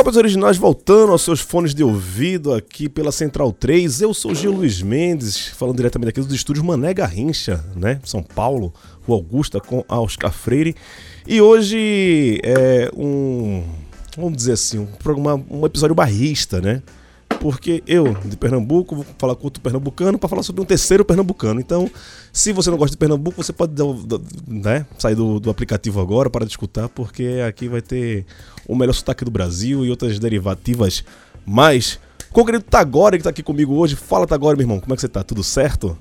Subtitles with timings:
[0.00, 4.00] Copas Originais voltando aos seus fones de ouvido aqui pela Central 3.
[4.00, 8.00] Eu sou Gil Luiz Mendes, falando diretamente aqui dos estúdios Mané Garrincha, né?
[8.02, 8.72] São Paulo,
[9.06, 10.74] o Augusta com a Oscar Freire.
[11.26, 13.62] E hoje é um,
[14.16, 16.82] vamos dizer assim, um programa, um episódio barrista, né?
[17.40, 21.58] Porque eu, de Pernambuco, vou falar com outro pernambucano para falar sobre um terceiro pernambucano.
[21.58, 21.90] Então,
[22.30, 23.72] se você não gosta de Pernambuco, você pode
[24.46, 28.26] né, sair do, do aplicativo agora para escutar, porque aqui vai ter
[28.68, 31.02] o melhor sotaque do Brasil e outras derivativas
[31.46, 31.98] mais.
[32.30, 33.96] Com o querido Tagore, que está aqui comigo hoje.
[33.96, 35.24] Fala, Tagore, meu irmão, como é que você está?
[35.24, 35.96] Tudo certo?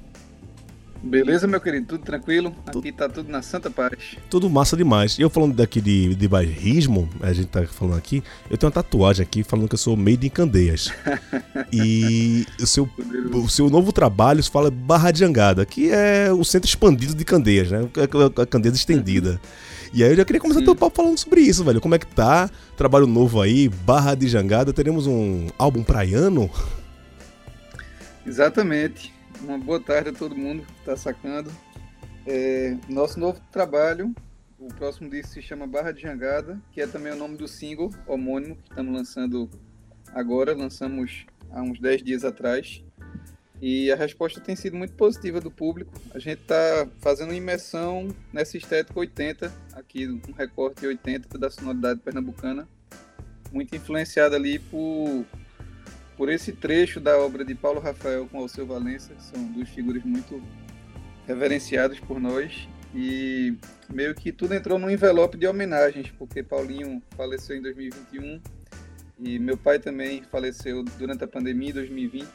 [1.02, 2.54] Beleza, meu querido, tudo tranquilo?
[2.66, 3.94] Aqui tá tudo na santa paz.
[4.30, 5.18] Tudo massa demais.
[5.18, 9.24] Eu falando daqui de, de bairrismo, a gente tá falando aqui, eu tenho uma tatuagem
[9.24, 10.92] aqui falando que eu sou made in Candeias.
[11.72, 12.90] e o seu,
[13.34, 17.24] o seu novo trabalho se fala Barra de Angada, que é o centro expandido de
[17.24, 17.88] Candeias, né?
[18.36, 19.40] A Candeias estendida.
[19.94, 21.82] E aí eu já queria começar teu papo falando sobre isso, velho.
[21.82, 22.50] Como é que tá?
[22.78, 24.74] Trabalho novo aí, Barra de Jangada.
[24.74, 26.50] Teremos um álbum praiano?
[28.26, 29.19] Exatamente.
[29.42, 31.50] Uma boa tarde a todo mundo que está sacando.
[32.28, 34.14] É, nosso novo trabalho,
[34.60, 37.90] o próximo disco se chama Barra de Jangada, que é também o nome do single
[38.06, 39.50] homônimo que estamos lançando
[40.14, 40.54] agora.
[40.54, 42.84] Lançamos há uns 10 dias atrás.
[43.62, 45.94] E a resposta tem sido muito positiva do público.
[46.14, 52.68] A gente está fazendo imersão nessa estética 80, aqui um recorte 80 da sonoridade pernambucana,
[53.52, 55.26] muito influenciada ali por
[56.20, 60.44] por esse trecho da obra de Paulo Rafael com Alceu Valença, são duas figuras muito
[61.26, 63.56] reverenciadas por nós e
[63.90, 68.42] meio que tudo entrou num envelope de homenagens, porque Paulinho faleceu em 2021
[69.18, 72.28] e meu pai também faleceu durante a pandemia em 2020.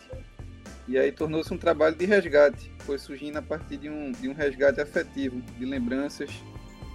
[0.88, 4.32] E aí tornou-se um trabalho de resgate, foi surgindo a partir de um, de um
[4.32, 6.30] resgate afetivo, de lembranças,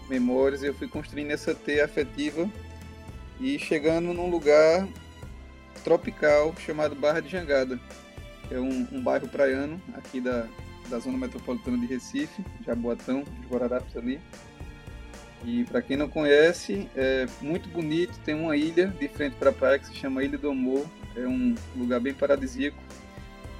[0.09, 0.63] memórias.
[0.63, 2.49] Eu fui construindo essa teia afetiva
[3.39, 4.87] e chegando num lugar
[5.83, 7.79] tropical chamado Barra de Jangada,
[8.51, 10.47] é um, um bairro praiano aqui da,
[10.89, 14.19] da zona metropolitana de Recife, Jaboatão, de Guararapes ali.
[15.45, 19.53] E para quem não conhece, é muito bonito, tem uma ilha de frente para a
[19.53, 20.85] praia que se chama Ilha do Amor,
[21.15, 22.77] é um lugar bem paradisíaco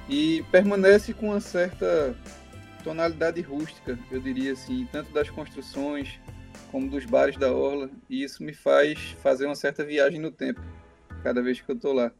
[0.08, 2.14] e permanece com uma certa
[2.84, 6.18] tonalidade rústica, eu diria assim, tanto das construções
[6.70, 10.60] como dos bares da orla, e isso me faz fazer uma certa viagem no tempo
[11.22, 12.12] cada vez que eu estou lá.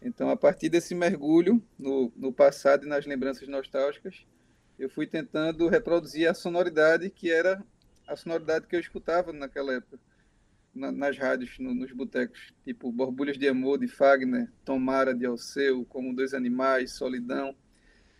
[0.00, 4.26] Então, a partir desse mergulho no, no passado e nas lembranças nostálgicas,
[4.78, 7.62] eu fui tentando reproduzir a sonoridade que era
[8.06, 9.98] a sonoridade que eu escutava naquela época,
[10.74, 15.84] na, nas rádios, no, nos botecos, tipo Borbulhas de Amor, de Fagner, Tomara, de Alceu,
[15.84, 17.54] Como Dois Animais, Solidão.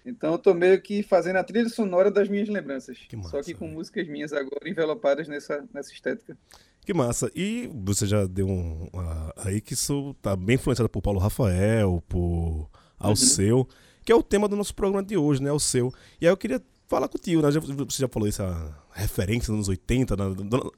[0.05, 3.43] Então, eu tô meio que fazendo a trilha sonora das minhas lembranças, que massa, só
[3.43, 6.37] que com músicas minhas agora envelopadas nessa, nessa estética.
[6.85, 7.31] Que massa.
[7.35, 8.85] E você já deu um.
[8.93, 13.67] Uh, aí que isso tá bem influenciado por Paulo Rafael, por Alceu, uhum.
[14.05, 15.51] que é o tema do nosso programa de hoje, né?
[15.51, 15.93] Alceu.
[16.21, 17.49] E aí eu queria falar contigo, né?
[17.51, 20.25] Você já falou isso, a referência dos anos 80, na,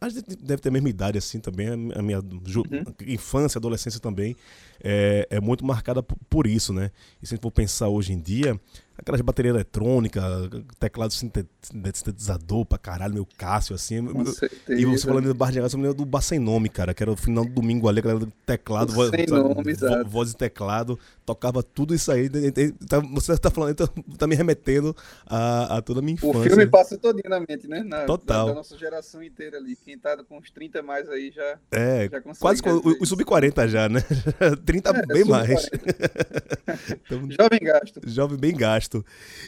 [0.00, 2.84] a gente deve ter a mesma idade assim também, a minha uhum.
[3.06, 4.36] infância, adolescência também
[4.82, 6.92] é, é muito marcada por, por, isso, né?
[7.20, 8.58] E se a gente for pensar hoje em dia,
[8.96, 10.22] aquelas baterias eletrônicas,
[10.78, 13.96] teclado sintetizador pra caralho, meu Cássio, assim.
[14.68, 17.02] e você falando do Bar de você me lembra do Bar Sem Nome, cara, que
[17.02, 20.98] era o final do domingo ali, aquela teclado, voz, sem nome, vo, voz e teclado,
[21.24, 22.28] tocava tudo isso aí.
[22.88, 23.88] Tá, você tá falando, tá,
[24.18, 24.94] tá me remetendo
[25.26, 26.40] a, a, toda a minha infância.
[26.40, 27.82] O filme passa todinho na mente, né?
[27.82, 28.46] Na, Total.
[28.46, 29.76] Da, nossa geração inteira ali.
[29.76, 31.58] Quem tá com uns 30 mais aí já.
[31.70, 34.00] É, já quase o, o sub-40 já, né?
[34.64, 35.68] 30 é, bem mais.
[37.06, 38.00] então, jovem gasto.
[38.04, 38.83] Jovem bem gasto.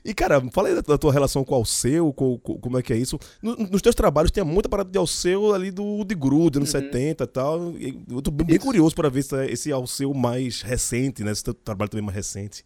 [0.04, 2.92] E, cara, fala aí da, tua relação com o Alceu, com, com, como é que
[2.92, 3.18] é isso.
[3.42, 6.80] No, nos teus trabalhos tem muita parada de Alceu ali do de Grude, nos uhum.
[6.80, 7.74] 70 e tal.
[8.10, 8.64] Eu tô bem isso.
[8.64, 11.32] curioso para ver esse, esse Alceu mais recente, né?
[11.32, 12.64] Esse teu trabalho também mais recente.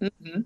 [0.00, 0.44] Uhum.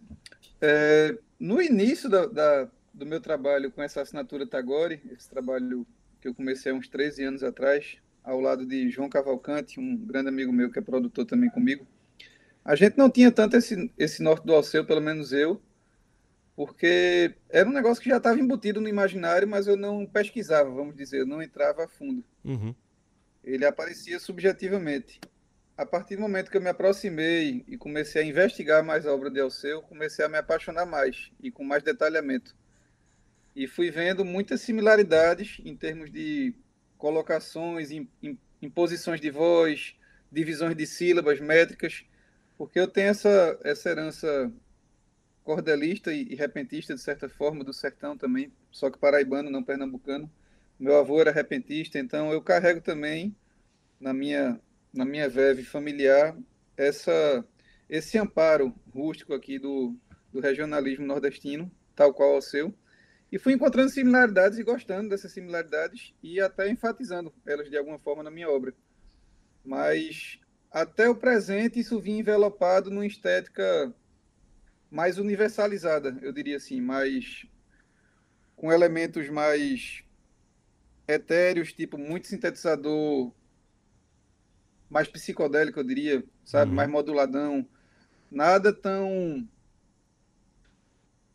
[0.61, 5.87] É, no início da, da, do meu trabalho com essa assinatura Tagore, esse trabalho
[6.21, 10.29] que eu comecei há uns 13 anos atrás, ao lado de João Cavalcante, um grande
[10.29, 11.87] amigo meu que é produtor também comigo.
[12.67, 15.63] A gente não tinha tanto esse, esse norte do Alceu, pelo menos eu,
[16.57, 20.97] porque era um negócio que já estava embutido no imaginário, mas eu não pesquisava, vamos
[20.97, 22.25] dizer, eu não entrava a fundo.
[22.45, 22.75] Uhum.
[23.45, 25.21] Ele aparecia subjetivamente.
[25.77, 29.31] A partir do momento que eu me aproximei e comecei a investigar mais a obra
[29.31, 32.57] de Alceu, comecei a me apaixonar mais e com mais detalhamento.
[33.55, 36.53] E fui vendo muitas similaridades em termos de
[36.99, 37.91] colocações,
[38.61, 39.95] imposições de voz,
[40.33, 42.05] divisões de sílabas, métricas,
[42.57, 44.53] porque eu tenho essa, essa herança
[45.45, 50.31] cordelista e, repentista, de certa forma, do sertão também, só que paraibano, não pernambucano.
[50.79, 53.35] Meu avô era repentista, então eu carrego também
[54.01, 54.61] na minha
[54.97, 56.37] na minha veve familiar
[56.77, 57.45] essa,
[57.89, 59.95] esse amparo rústico aqui do,
[60.33, 62.75] do regionalismo nordestino, tal qual ao seu,
[63.31, 68.23] e fui encontrando similaridades e gostando dessas similaridades e até enfatizando elas de alguma forma
[68.23, 68.73] na minha obra.
[69.65, 70.39] Mas
[70.77, 73.95] até o presente isso vinha envelopado numa estética
[74.91, 77.47] mais universalizada, eu diria assim, mais
[78.55, 80.05] com elementos mais
[81.09, 83.33] etéreos, tipo muito sintetizador,
[84.91, 86.77] mais psicodélico, eu diria, sabe, uhum.
[86.77, 87.67] mais moduladão,
[88.31, 89.49] nada tão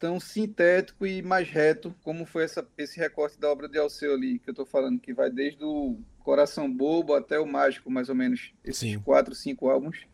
[0.02, 4.40] tão sintético e mais reto como foi essa, esse recorte da obra de Alceu ali,
[4.40, 8.16] que eu estou falando, que vai desde o Coração Bobo até o Mágico, mais ou
[8.16, 9.00] menos, esses Sim.
[9.00, 10.08] quatro, cinco álbuns,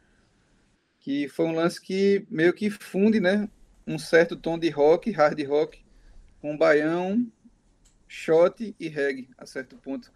[1.00, 3.50] que foi um lance que meio que funde, né,
[3.88, 5.82] um certo tom de rock, hard rock,
[6.42, 7.26] com baião,
[8.10, 10.12] shot e reggae, a certo ponto.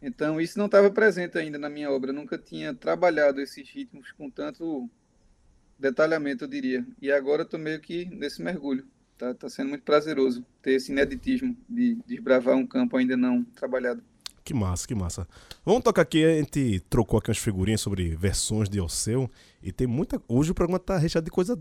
[0.00, 4.10] Então, isso não estava presente ainda na minha obra, eu nunca tinha trabalhado esses ritmos
[4.12, 4.88] com tanto
[5.80, 6.86] detalhamento, eu diria.
[7.00, 8.84] E agora estou meio que nesse mergulho.
[9.18, 14.02] Tá, tá sendo muito prazeroso ter esse ineditismo de desbravar um campo ainda não trabalhado.
[14.42, 15.28] Que massa, que massa.
[15.64, 19.30] Vamos tocar aqui, a gente trocou aqui umas figurinhas sobre versões de Alceu
[19.62, 20.20] e tem muita.
[20.26, 21.58] Hoje o programa tá recheado de coisa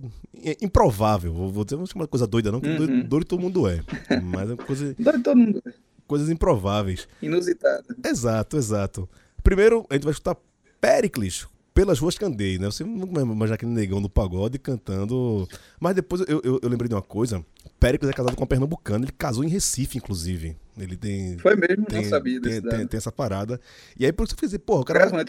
[0.62, 1.34] improvável.
[1.34, 2.78] Vou dizer, não chamar de coisa doida, não, que uhum.
[2.78, 3.84] doido, doido todo mundo é.
[4.24, 4.96] Mas é coisa.
[4.98, 5.74] doido todo mundo é.
[6.08, 7.08] Coisas improváveis.
[7.22, 7.96] Inusitada.
[8.06, 9.10] Exato, exato.
[9.44, 10.38] Primeiro, a gente vai escutar
[10.80, 11.46] Pericles
[11.80, 12.66] pelas ruas que andei, né?
[12.66, 15.48] Você não imaginar aquele negão do pagode cantando.
[15.80, 17.42] Mas depois eu, eu, eu lembrei de uma coisa.
[17.80, 20.56] Péricles é casado com uma pernambucana, ele casou em Recife, inclusive.
[20.82, 21.38] Ele tem.
[21.38, 23.60] Foi mesmo, tem, não sabia tem, tem, tem, essa parada.
[23.98, 25.10] E aí, por isso eu fiz, porra, o cara.
[25.10, 25.26] Vai.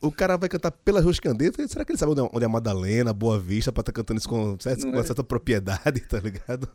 [0.00, 1.50] O cara vai cantar pelas ruas que andei.
[1.68, 3.96] Será que ele sabe onde é, onde é a Madalena, Boa Vista, pra estar tá
[3.96, 5.02] cantando isso com, certo, com é?
[5.02, 6.68] certa propriedade, tá ligado?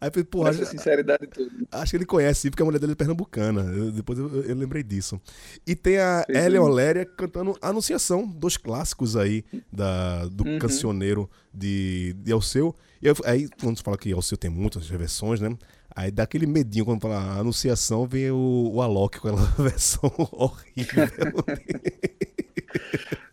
[0.00, 0.50] Aí eu falei, porra.
[0.50, 1.50] Essa sinceridade toda.
[1.70, 3.60] Acho que ele conhece, porque a mulher dele é pernambucana.
[3.62, 5.20] Eu, depois eu, eu, lembrei disso.
[5.66, 10.58] E tem a Ellen Oléria cantando Anunciação, dois clássicos aí da, do uhum.
[10.58, 12.74] cancioneiro de, de Alceu.
[13.02, 15.56] E eu, aí, quando você fala que Alceu tem muitas versões, né?
[15.94, 21.08] Aí dá aquele medinho quando fala anunciação, vem o, o Alok com aquela versão horrível.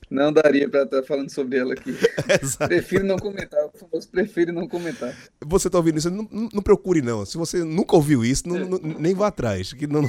[0.09, 1.91] Não daria para estar tá falando sobre ela aqui.
[2.41, 2.69] Exato.
[2.69, 3.65] Prefiro não comentar.
[3.65, 5.13] O famoso prefiro não comentar.
[5.45, 6.09] Você está ouvindo isso?
[6.09, 7.25] Não, não, procure, não.
[7.25, 8.65] Se você nunca ouviu isso, não, é.
[8.65, 9.73] não, nem vá atrás.
[9.73, 10.01] Que não,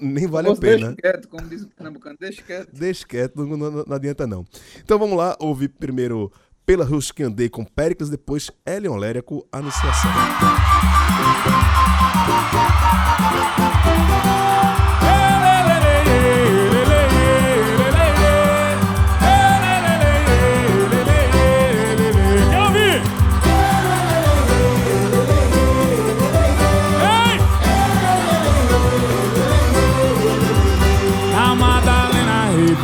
[0.00, 0.88] nem vale a pena.
[0.88, 2.68] Deixa quieto, como diz o Pernambucano, deixa quieto.
[2.72, 4.44] Deixa quieto, não, adianta não.
[4.84, 6.30] Então vamos lá, ouvir primeiro
[6.66, 6.84] Pela
[7.14, 10.10] que andei com Péricles, depois Elion Léria com Anunciação.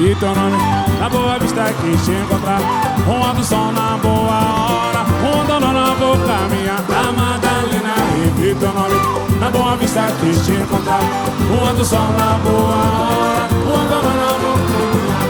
[0.02, 0.71] repita teu nome
[1.72, 2.60] Vista que te encontrar
[3.06, 5.04] Um do sol na boa hora.
[5.46, 9.38] Dono na vou caminhar Da Madalena, repita teu nome.
[9.40, 12.74] Na boa vista que te encontrar Um do sol na boa
[13.08, 13.48] hora.
[13.48, 15.22] Dono na vou caminhar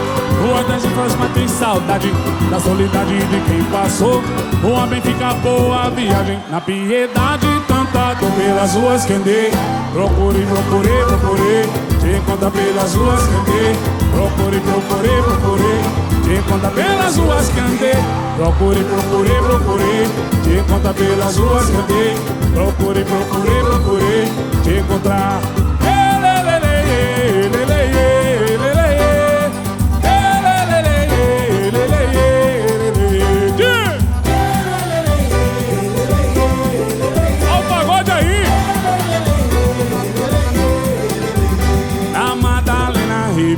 [0.43, 0.83] Rua das
[1.17, 2.11] mas tem saudade
[2.49, 4.21] Da solidade de quem passou.
[4.61, 9.51] Rua bem fica boa viagem Na piedade, tanta dor pelas ruas que andei.
[9.93, 11.69] Procurei, procurei, procurei
[12.01, 13.75] Te encontrar pelas ruas que andei.
[14.13, 17.93] Procurei, procurei, procurei Te encontrar pelas ruas que andei.
[18.37, 20.07] Procurei, procurei, procurei
[20.43, 22.15] Te encontrar pelas ruas que andei.
[22.53, 24.31] Procurei, procurei, procurei
[24.63, 25.41] Te encontrar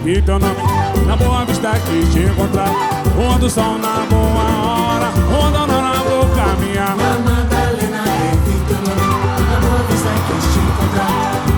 [0.05, 0.55] teu nome
[1.07, 2.69] Na boa vista que te encontrar.
[3.17, 6.95] Onde o sol na boa hora Onde a nona vou caminhar.
[6.95, 8.03] Na Madalena
[8.67, 9.07] teu nome
[9.50, 11.09] Na boa vista que te encontrar.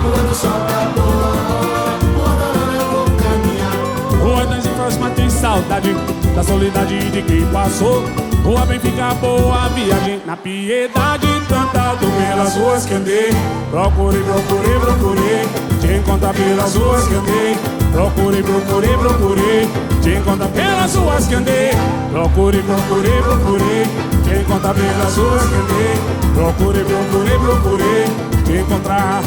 [0.06, 4.22] Onde o sol na boa hora Onde a nona vou caminhar.
[4.22, 5.94] Rua das infâncias tem saudade
[6.34, 8.02] Da solidade de quem passou.
[8.44, 13.30] Rua bem fica boa viagem Na piedade tanta dor pelas ruas que andei.
[13.70, 15.48] Procurei, procurei, procurei
[15.80, 19.68] Te encontrar pelas ruas que andei Procurei, procurei, procurei
[20.02, 21.70] Te encontrar pelas ruas que andei.
[22.10, 23.86] Procurei, procurei, procurei
[24.24, 25.94] Te encontrar pelas ruas que andei.
[26.34, 28.04] Procurei, procurei, procurei
[28.44, 29.22] Te encontrar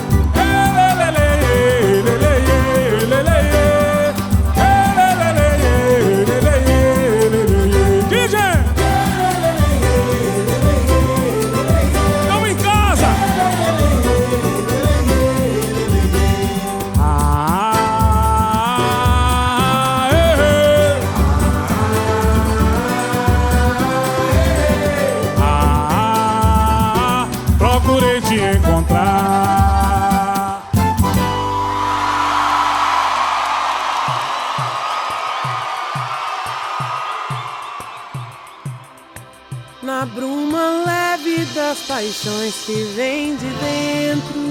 [42.22, 44.42] paixões que vem de dentro.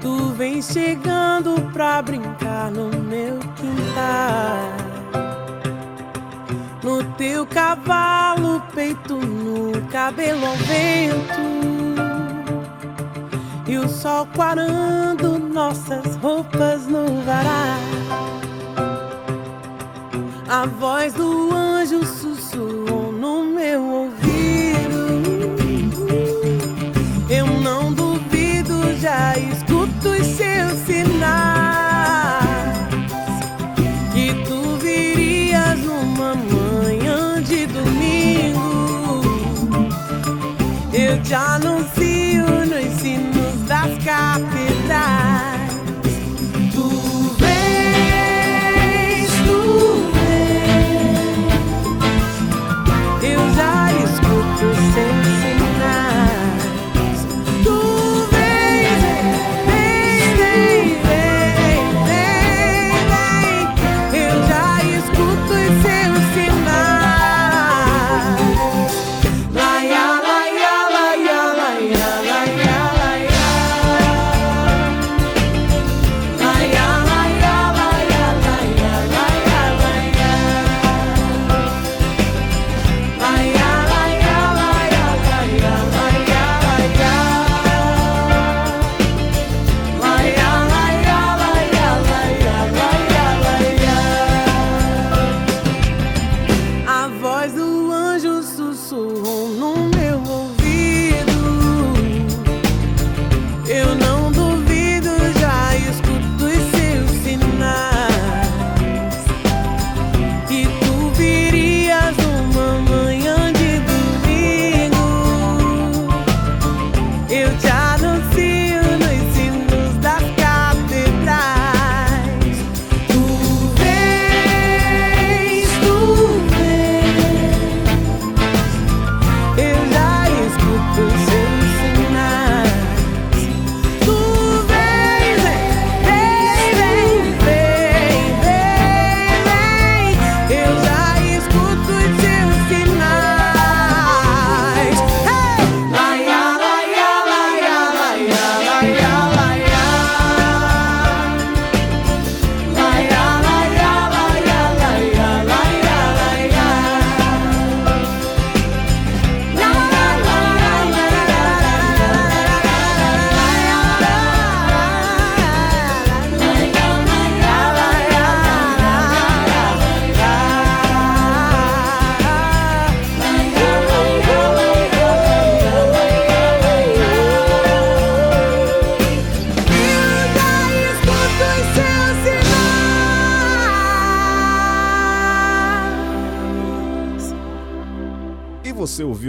[0.00, 4.76] Tu vem chegando pra brincar no meu quintal.
[6.82, 11.46] No teu cavalo, peito no cabelo ao vento.
[13.66, 17.80] E o sol quarando nossas roupas no varal.
[20.48, 22.85] A voz do anjo sussurrou
[41.28, 43.35] te anuncio nos sinos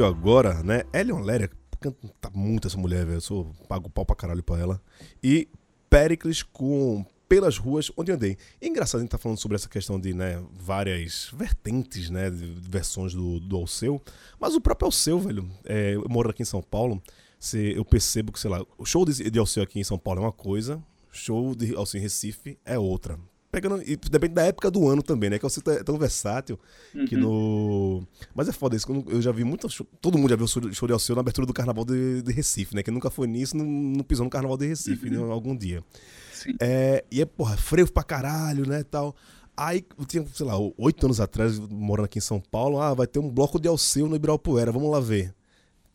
[0.08, 0.84] agora, né?
[0.94, 1.50] Elion Léria,
[1.80, 3.18] canta muito essa mulher, velho.
[3.18, 4.82] Eu sou, pago pau pra caralho pra ela.
[5.24, 5.48] E
[5.90, 8.38] Pericles com Pelas Ruas Onde Andei.
[8.62, 13.14] E engraçado a gente tá falando sobre essa questão de, né, várias vertentes, né, versões
[13.14, 14.02] do, do Alceu.
[14.40, 17.02] Mas o próprio Alceu, velho, é, eu moro aqui em São Paulo,
[17.40, 20.22] se, eu percebo que, sei lá, o show de, de Alceu aqui em São Paulo
[20.22, 23.20] é uma coisa, show de Alceu em Recife é outra.
[23.62, 25.40] Pegando, e depende da época do ano também, né?
[25.40, 26.60] Que o Alceu é tão versátil
[27.08, 28.06] que no.
[28.36, 29.68] Mas é foda isso, quando eu já vi muito.
[30.00, 32.84] Todo mundo já viu o de Alceu na abertura do carnaval de, de Recife, né?
[32.84, 35.84] Quem nunca foi nisso não, não pisou no carnaval de Recife né, algum dia.
[36.32, 36.56] Sim.
[36.60, 39.16] É, e é, porra, frevo pra caralho, né, tal.
[39.56, 43.08] Aí, eu tinha, sei lá, oito anos atrás, morando aqui em São Paulo, ah, vai
[43.08, 45.34] ter um bloco de Alceu no Ibirapuera, vamos lá ver.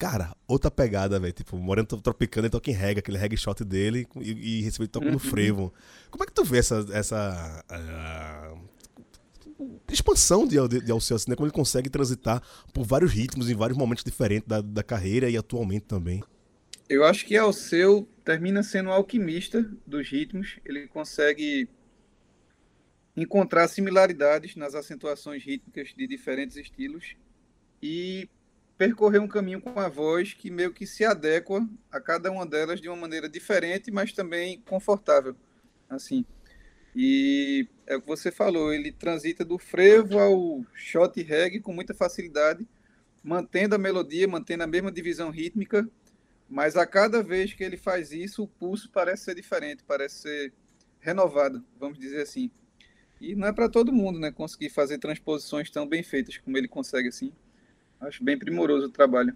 [0.03, 1.33] Cara, outra pegada, velho.
[1.33, 5.09] Tipo, Moreno Tropicana, ele toca em reggae, aquele reggae shot dele, e, e ele toca
[5.09, 5.73] no frevo.
[6.11, 8.53] Como é que tu vê essa, essa ah,
[9.89, 11.37] expansão de, de, de Alceu, assim, né?
[11.37, 12.43] Como ele consegue transitar
[12.75, 16.21] por vários ritmos em vários momentos diferentes da, da carreira e atualmente também.
[16.89, 20.59] Eu acho que Alceu termina sendo um alquimista dos ritmos.
[20.65, 21.69] Ele consegue
[23.17, 27.15] encontrar similaridades nas acentuações rítmicas de diferentes estilos
[27.81, 28.29] e
[28.83, 32.81] percorrer um caminho com a voz que meio que se adequa a cada uma delas
[32.81, 35.37] de uma maneira diferente, mas também confortável,
[35.89, 36.25] assim.
[36.93, 41.95] E é o que você falou, ele transita do frevo ao shot reggae com muita
[41.95, 42.67] facilidade,
[43.23, 45.89] mantendo a melodia, mantendo a mesma divisão rítmica,
[46.51, 50.53] mas a cada vez que ele faz isso, o pulso parece ser diferente, parece ser
[50.99, 52.51] renovado, vamos dizer assim.
[53.21, 56.67] E não é para todo mundo, né, conseguir fazer transposições tão bem feitas como ele
[56.67, 57.33] consegue assim.
[58.03, 59.35] Acho bem primoroso o trabalho.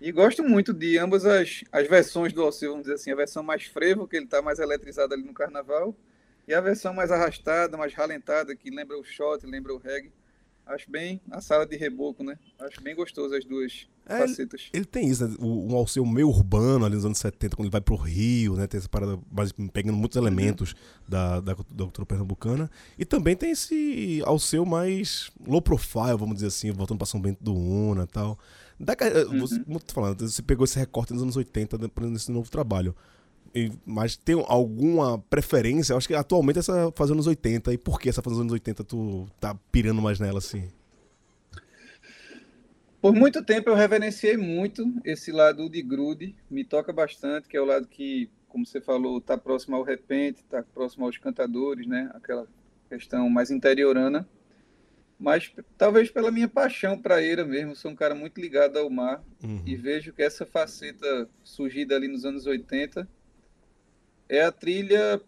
[0.00, 3.42] E gosto muito de ambas as, as versões do Alceu, vamos dizer assim, a versão
[3.42, 5.96] mais frevo, que ele está mais eletrizado ali no carnaval,
[6.46, 10.12] e a versão mais arrastada, mais ralentada, que lembra o shot, lembra o reggae.
[10.66, 12.38] Acho bem a sala de reboco, né?
[12.58, 14.70] Acho bem gostoso as duas É, facetas.
[14.72, 15.36] Ele tem isso, né?
[15.38, 18.66] O- Um Alceu meio urbano ali nos anos 70, quando ele vai pro Rio, né?
[18.66, 20.74] Tem essa parada mais, pegando muitos elementos
[21.06, 22.70] da, da, da cultura pernambucana.
[22.98, 27.44] E também tem esse Alceu mais low profile, vamos dizer assim, voltando pra São Bento
[27.44, 28.38] do Una e tal.
[28.80, 31.88] Da, eh, você, como eu tô falando, você pegou esse recorte nos anos 80 né,
[32.10, 32.94] nesse novo trabalho.
[33.86, 35.92] Mas tem alguma preferência?
[35.92, 37.72] Eu acho que atualmente essa faz anos 80.
[37.72, 40.68] E por que essa faz anos 80 tu tá pirando mais nela assim?
[43.00, 47.60] Por muito tempo eu reverenciei muito esse lado de grude, me toca bastante, que é
[47.60, 52.10] o lado que, como você falou, está próximo ao repente, está próximo aos cantadores, né?
[52.14, 52.48] Aquela
[52.88, 54.26] questão mais interiorana.
[55.18, 59.62] Mas talvez pela minha paixão praeira mesmo, sou um cara muito ligado ao mar Uhum.
[59.66, 63.06] e vejo que essa faceta surgida ali nos anos 80
[64.28, 65.20] é a trilha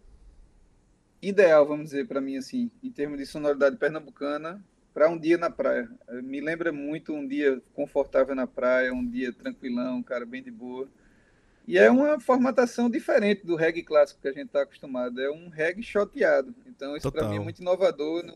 [1.21, 4.63] ideal, vamos dizer, para mim assim, em termos de sonoridade pernambucana,
[4.93, 5.89] para um dia na praia.
[6.23, 10.49] Me lembra muito um dia confortável na praia, um dia tranquilão, um cara bem de
[10.49, 10.89] boa.
[11.67, 15.21] E é uma formatação diferente do reggae clássico que a gente está acostumado.
[15.21, 16.55] É um reggae choteado.
[16.65, 18.35] Então isso para mim é muito inovador.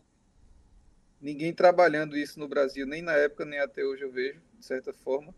[1.20, 4.92] Ninguém trabalhando isso no Brasil, nem na época, nem até hoje eu vejo, de certa
[4.92, 5.34] forma.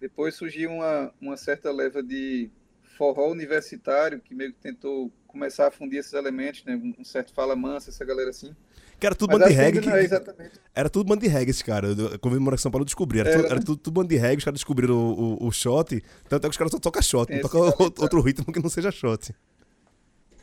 [0.00, 2.50] Depois surgiu uma, uma certa leva de
[2.98, 6.74] forró universitário, que meio que tentou começar a fundir esses elementos, né?
[6.98, 8.54] um certo fala mansa, essa galera assim.
[8.98, 9.78] Que era tudo Mas banda de que reggae.
[9.78, 10.60] é Que, exatamente.
[10.74, 11.86] Era tudo banda de reggae esse cara.
[11.86, 13.20] Eu- moro em São Paulo, eu descobri.
[13.20, 13.38] Era, Era.
[13.42, 16.02] tudo, era tudo, tudo banda de reggae, os caras descobriram o, o, o shot.
[16.28, 18.60] Tanto é que os caras só tocam shot, Tem não tocam outro, outro ritmo que
[18.60, 19.32] não seja shot.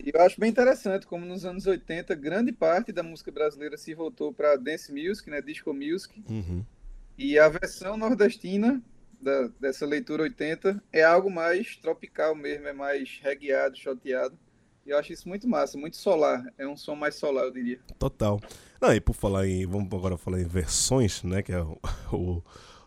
[0.01, 3.93] E eu acho bem interessante como nos anos 80, grande parte da música brasileira se
[3.93, 5.41] voltou para dance music, né?
[5.41, 6.23] disco music.
[6.29, 6.63] Uhum.
[7.17, 8.81] E a versão nordestina
[9.25, 14.37] da- dessa leitura 80 é algo mais tropical mesmo, é mais reggaeado, choteado.
[14.85, 16.43] E eu acho isso muito massa, muito solar.
[16.59, 17.79] É um som mais solar, eu diria.
[17.97, 18.39] Total.
[18.79, 19.65] Não, e por falar em.
[19.65, 21.41] Vamos agora falar em versões, né?
[21.41, 21.79] Que é o,
[22.13, 22.43] o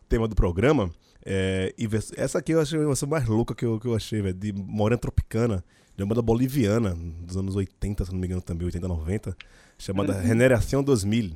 [0.09, 0.91] tema do programa.
[1.27, 4.23] É, vers- essa aqui eu achei a versão mais louca que eu, que eu achei,
[4.23, 4.33] velho.
[4.35, 5.65] De Morena Tropicana,
[5.97, 9.37] de uma banda boliviana, dos anos 80, se não me engano também, 80, 90.
[9.77, 10.23] Chamada Uhum.
[10.27, 11.33] Generação 2000.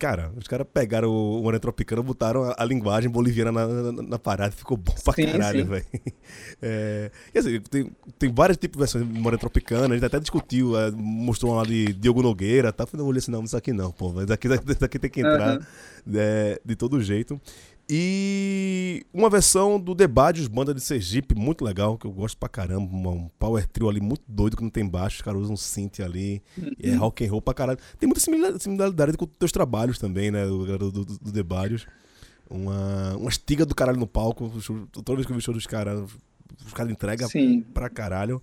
[0.00, 4.18] Cara, os caras pegaram o Morena Tropicana, botaram a, a linguagem boliviana na, na, na
[4.18, 5.84] parada, ficou bom pra Sim, caralho, velho.
[6.62, 10.18] É, e assim, tem, tem vários tipos de versões de Morena Tropicana, a gente até
[10.18, 12.86] discutiu, é, mostrou uma lá de Diogo Nogueira, tá?
[12.86, 15.20] Falei, não, olhei assim, não, isso aqui não, pô, mas daqui, daqui, daqui tem que
[15.20, 15.66] entrar Aham.
[16.14, 17.38] é, de todo jeito.
[17.92, 22.88] E uma versão do Debadios, banda de Sergipe, muito legal, que eu gosto pra caramba.
[23.10, 26.40] Um power trio ali muito doido que não tem baixo, os caras usam synth ali.
[26.78, 27.80] E é rock and roll pra caralho.
[27.98, 30.46] Tem muita simila- similaridade com os teus trabalhos também, né?
[30.46, 31.84] Do, do, do, do Debadios.
[32.48, 34.48] Uma, uma estiga do caralho no palco.
[34.92, 36.08] Toda vez que eu vi o show dos caras,
[36.64, 38.40] os caras entregam Sim, pra caralho.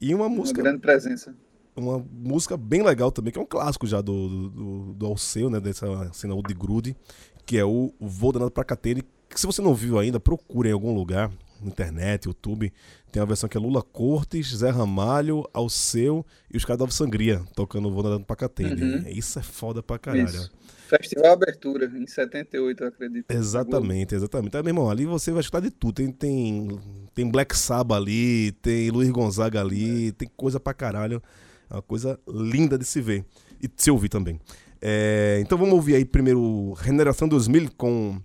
[0.00, 1.34] E uma uma música grande presença.
[1.76, 5.50] uma música bem legal também, que é um clássico já do, do, do, do Alceu,
[5.50, 5.58] né?
[5.58, 6.96] Dessa cena old grude,
[7.44, 9.02] que é o Voo Danado pra Catene.
[9.28, 11.30] Que se você não viu ainda, procure em algum lugar,
[11.60, 12.72] na internet, YouTube.
[13.10, 17.42] Tem a versão que é Lula Cortes, Zé Ramalho, Alceu e os caras da Sangria
[17.54, 18.82] tocando o Voo Danado pra Catene.
[18.82, 19.08] Uhum.
[19.08, 20.24] Isso é foda pra caralho.
[20.26, 20.50] Isso.
[20.86, 23.30] Festival Abertura, em 78, eu acredito.
[23.30, 24.48] Exatamente, exatamente.
[24.48, 25.94] Então, meu irmão, ali você vai escutar de tudo.
[25.94, 26.78] Tem, tem,
[27.14, 31.22] tem Black Sabbath ali, tem Luiz Gonzaga ali, tem coisa pra caralho.
[31.70, 33.24] É uma coisa linda de se ver
[33.60, 34.38] e de se ouvir também.
[34.86, 38.20] É, então vamos ouvir aí primeiro Generação 2000 com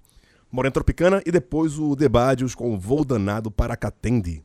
[0.52, 4.44] Morena Tropicana e depois o Debadios com Voo Danado para Catende.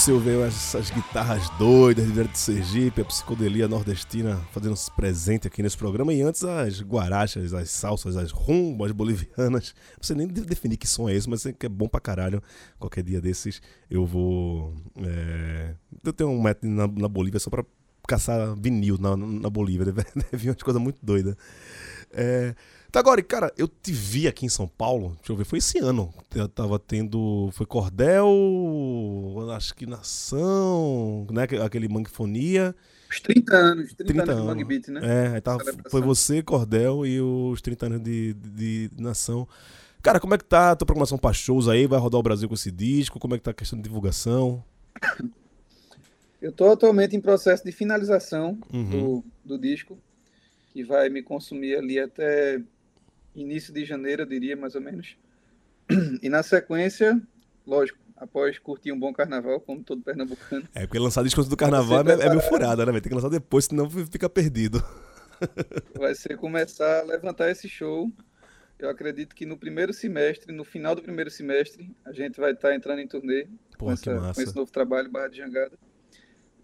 [0.00, 5.46] Você ouviu essas guitarras doidas de direto de Sergipe, a psicodelia nordestina fazendo se presente
[5.46, 6.10] aqui nesse programa.
[6.14, 9.74] E antes as guarachas, as salsas, as rumbas bolivianas.
[9.96, 12.42] Não sei nem de- definir que som é esse, mas que é bom pra caralho.
[12.78, 13.60] Qualquer dia desses
[13.90, 14.74] eu vou.
[15.02, 17.62] é, Eu tenho um método na, na Bolívia só pra
[18.08, 19.84] caçar vinil na, na Bolívia.
[19.92, 21.36] Deve, deve vir umas muito doidas.
[22.10, 22.54] É,
[22.90, 25.78] Tá, agora, cara, eu te vi aqui em São Paulo, deixa eu ver, foi esse
[25.78, 26.12] ano.
[26.34, 27.48] Eu tava tendo.
[27.52, 28.26] Foi Cordel,
[29.54, 31.44] acho que Nação, né?
[31.44, 32.74] aque- Aquele Manguefonia.
[33.10, 34.66] Os 30 anos, 30, 30 anos de anos.
[34.66, 35.00] Beat, né?
[35.02, 39.46] É, aí tava, foi você, Cordel e os 30 anos de, de, de Nação.
[40.02, 41.86] Cara, como é que tá a tua programação pra shows aí?
[41.86, 43.18] Vai rodar o Brasil com esse disco?
[43.20, 44.64] Como é que tá a questão de divulgação?
[46.40, 48.90] Eu estou atualmente em processo de finalização Uhum.
[48.90, 49.98] do, do disco,
[50.72, 52.60] que vai me consumir ali até
[53.34, 55.16] início de janeiro, eu diria, mais ou menos.
[56.22, 57.20] E na sequência,
[57.66, 61.56] lógico, após curtir um bom carnaval, como todo pernambucano, É, porque lançar disco antes do
[61.56, 62.92] carnaval é, é meio furada, né?
[62.92, 64.82] Vai ter que lançar depois, senão fica perdido.
[65.98, 68.10] vai ser começar a levantar esse show.
[68.78, 72.74] Eu acredito que no primeiro semestre, no final do primeiro semestre, a gente vai estar
[72.74, 73.46] entrando em turnê
[73.78, 75.78] Pô, com, essa- com esse novo trabalho, Barra de Jangada.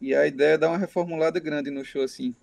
[0.00, 2.34] E a ideia é dar uma reformulada grande no show, assim.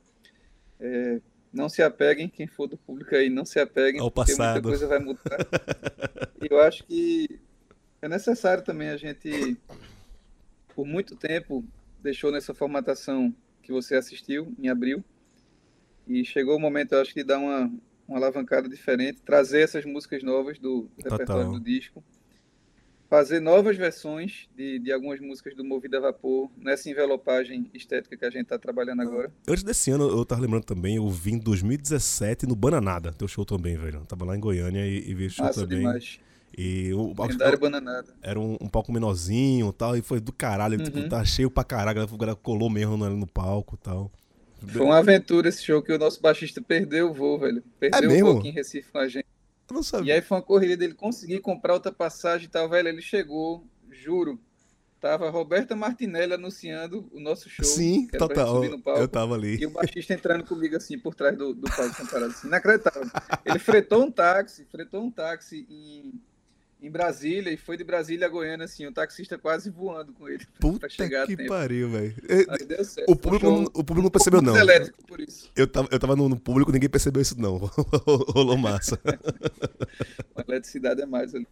[0.80, 1.22] É,
[1.54, 4.64] não se apeguem, quem for do público aí, não se apeguem, Ao porque muita passado.
[4.64, 5.22] coisa vai mudar.
[6.50, 7.40] eu acho que
[8.02, 9.56] é necessário também a gente,
[10.76, 11.64] por muito tempo,
[12.02, 15.04] deixou nessa formatação que você assistiu, em abril,
[16.08, 17.72] e chegou o momento, eu acho, de dar uma,
[18.08, 22.04] uma alavancada diferente, trazer essas músicas novas do, do repertório do disco,
[23.14, 28.26] fazer novas versões de, de algumas músicas do Movida a Vapor, nessa envelopagem estética que
[28.26, 29.32] a gente está trabalhando agora.
[29.48, 33.46] Antes desse ano, eu tava lembrando também, eu vi em 2017 no Bananada, teu show
[33.46, 34.00] também, velho.
[34.00, 35.78] Eu tava lá em Goiânia e, e vi o show Massa também.
[35.78, 36.20] demais.
[36.58, 38.16] E o, Lendário Bananada.
[38.20, 40.84] era um, um palco menorzinho e tal, e foi do caralho, Uhum.
[40.84, 44.12] tipo, tá cheio pra caralho, a galera colou mesmo no, no palco e tal.
[44.68, 47.64] Foi uma aventura esse show que o nosso baixista perdeu o voo, velho.
[47.80, 49.23] Perdeu É o voo aqui em Recife com a gente.
[49.70, 50.14] Eu não E sabia.
[50.16, 52.90] aí foi uma corrida dele conseguir comprar outra passagem e tal, velho.
[52.90, 54.40] Ele chegou, juro.
[55.00, 57.66] Tava Roberta Martinelli anunciando o nosso show.
[57.66, 58.62] Sim, total.
[58.82, 59.02] palco.
[59.02, 59.58] Eu tava ali.
[59.58, 63.10] E o baixista entrando comigo assim por trás do, do palco comparado assim, inacreditável.
[63.44, 66.14] Ele fretou um táxi, fretou um táxi em,
[66.84, 70.46] em Brasília e foi de Brasília a Goiânia assim, o taxista quase voando com ele
[70.60, 71.48] Puta que tempo.
[71.48, 72.14] pariu, velho.
[72.28, 72.46] É.
[73.08, 74.54] O público, o público não percebeu, não.
[75.56, 77.58] Eu tava, eu tava no, público, ninguém percebeu isso, não.
[78.36, 79.00] Rolou massa.
[80.36, 81.48] A eletricidade é mais ali.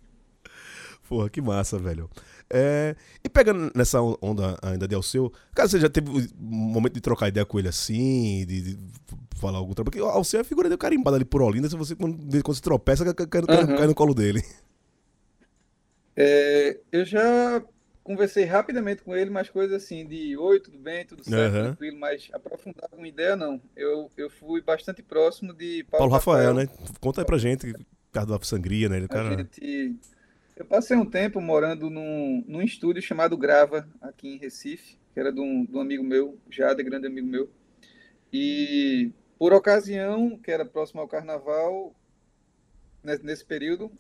[1.08, 2.10] Porra, que massa, velho.
[2.50, 7.02] É, e pegando nessa onda ainda de Alceu, cara, você já teve um momento de
[7.02, 8.80] trocar ideia com ele assim, de, de
[9.38, 9.92] falar algum trabalho?
[9.92, 12.62] Porque Alceu é a figura dele carimbada ali por Olinda, se você, quando, quando você
[12.62, 13.78] tropeça, cai, cai- Aham.
[13.78, 14.44] cai no colo dele.
[16.16, 17.64] É, eu já
[18.04, 21.70] conversei rapidamente com ele, mas coisas assim de oi, tudo bem, tudo certo, Aham.
[21.70, 23.62] tranquilo, mas aprofundar alguma ideia não.
[23.76, 26.68] Eu, eu fui bastante próximo de Paulo, Paulo Rafael, né?
[27.00, 27.74] Conta aí pra gente,
[28.14, 28.98] da Sangria, né?
[28.98, 29.96] Ele, A cara, gente,
[30.56, 35.32] eu passei um tempo morando num, num estúdio chamado Grava, aqui em Recife, que era
[35.32, 37.50] de um, de um amigo meu, Jada, grande amigo meu.
[38.34, 41.96] E por ocasião, que era próximo ao carnaval,
[43.04, 43.92] ne- nesse período,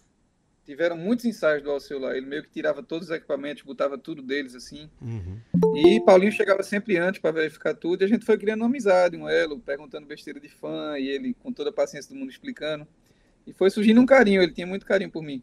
[0.65, 2.15] tiveram muitos ensaios do Alceu lá.
[2.15, 4.89] Ele meio que tirava todos os equipamentos, botava tudo deles assim.
[5.02, 5.39] Uhum.
[5.76, 9.17] E Paulinho chegava sempre antes para verificar tudo, e a gente foi criando uma amizade,
[9.17, 12.88] um elo, perguntando besteira de fã, e ele com toda a paciência do mundo explicando.
[13.45, 15.41] E foi surgindo um carinho, ele tinha muito carinho por mim.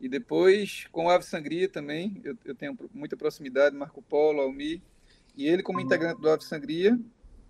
[0.00, 4.80] E depois, com o Ave Sangria também, eu, eu tenho muita proximidade, Marco Polo, Almir,
[5.36, 6.98] e ele como integrante do Ave Sangria,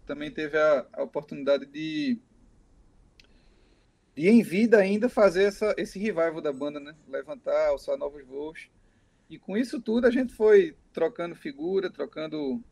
[0.05, 2.19] também teve a, a oportunidade de,
[4.15, 6.95] de em vida ainda fazer essa, esse revival da banda, né?
[7.09, 8.69] Levantar, alçar novos voos.
[9.29, 12.63] E com isso tudo a gente foi trocando figura, trocando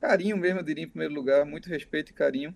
[0.00, 2.54] carinho mesmo, eu diria, em primeiro lugar, muito respeito e carinho.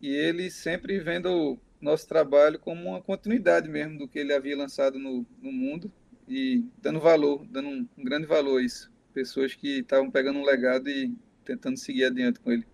[0.00, 4.98] E ele sempre vendo nosso trabalho como uma continuidade mesmo do que ele havia lançado
[4.98, 5.92] no, no mundo
[6.28, 8.90] e dando valor, dando um, um grande valor a isso.
[9.12, 12.66] Pessoas que estavam pegando um legado e tentando seguir adiante com ele.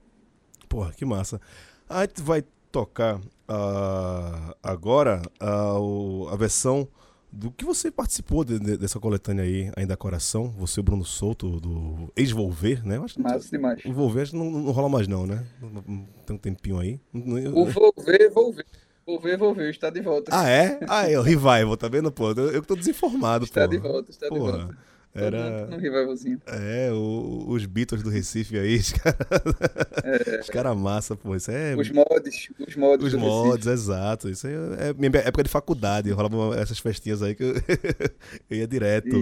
[0.69, 1.41] Porra, que massa.
[1.89, 6.87] A gente vai tocar ah, agora ah, o- a versão
[7.31, 12.11] do que você participou de- de- dessa coletânea aí, Ainda Coração, você, Bruno Souto, do
[12.17, 12.97] Ex-Volver, né?
[12.97, 13.85] Eu acho Massa demais.
[13.85, 15.45] o Volver acho que não, não rola mais não, né?
[16.27, 17.01] Tem um tempinho aí.
[17.13, 18.67] O Volver, Volver.
[19.07, 20.31] Volver, Volver, está de volta.
[20.35, 20.81] Ah, é?
[20.87, 22.31] Ah, é, o Revival, tá vendo, pô?
[22.33, 23.49] Eu, que tô desinformado, pô.
[23.49, 24.77] está de volta, está de volta.
[25.15, 25.67] Era.
[25.67, 26.41] no revivalzinho.
[26.47, 29.19] É, o- os Beatles do Recife aí, os caras
[30.43, 31.35] os cara massa, pô.
[31.35, 31.75] Isso é.
[31.75, 33.19] Os mods, os mods Os do Recife.
[33.19, 34.29] mods, exato.
[34.29, 36.11] Isso aí é minha época de faculdade.
[36.11, 37.55] Rolava essas festinhas aí que eu,
[38.51, 39.17] eu ia direto.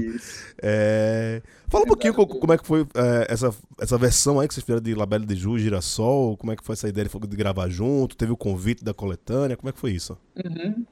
[0.60, 2.40] É, Fala um pouquinho Verdade, co- pô.
[2.40, 5.34] como é que foi é, essa, essa versão aí que vocês fizeram de Labelle de
[5.34, 6.36] Ju, Girassol.
[6.36, 8.16] Como é que foi essa ideia de de gravar junto?
[8.16, 9.56] Teve o convite da coletânea?
[9.56, 10.16] Como é que foi isso?
[10.44, 10.84] Uhum.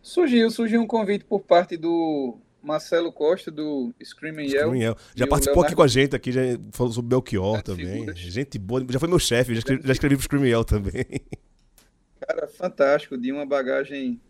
[0.00, 4.74] Surgiu, surgiu um convite por parte do Marcelo Costa, do Screaming Yell.
[4.74, 6.40] Scream Já participou aqui com a gente aqui, já
[6.72, 8.00] falou sobre Belchior Grandes também.
[8.00, 8.18] figuras.
[8.18, 11.04] Gente boa, já foi meu chefe, já escrevi, já escrevi pro Scream Yell também.
[12.20, 14.20] Cara, fantástico, de uma bagagem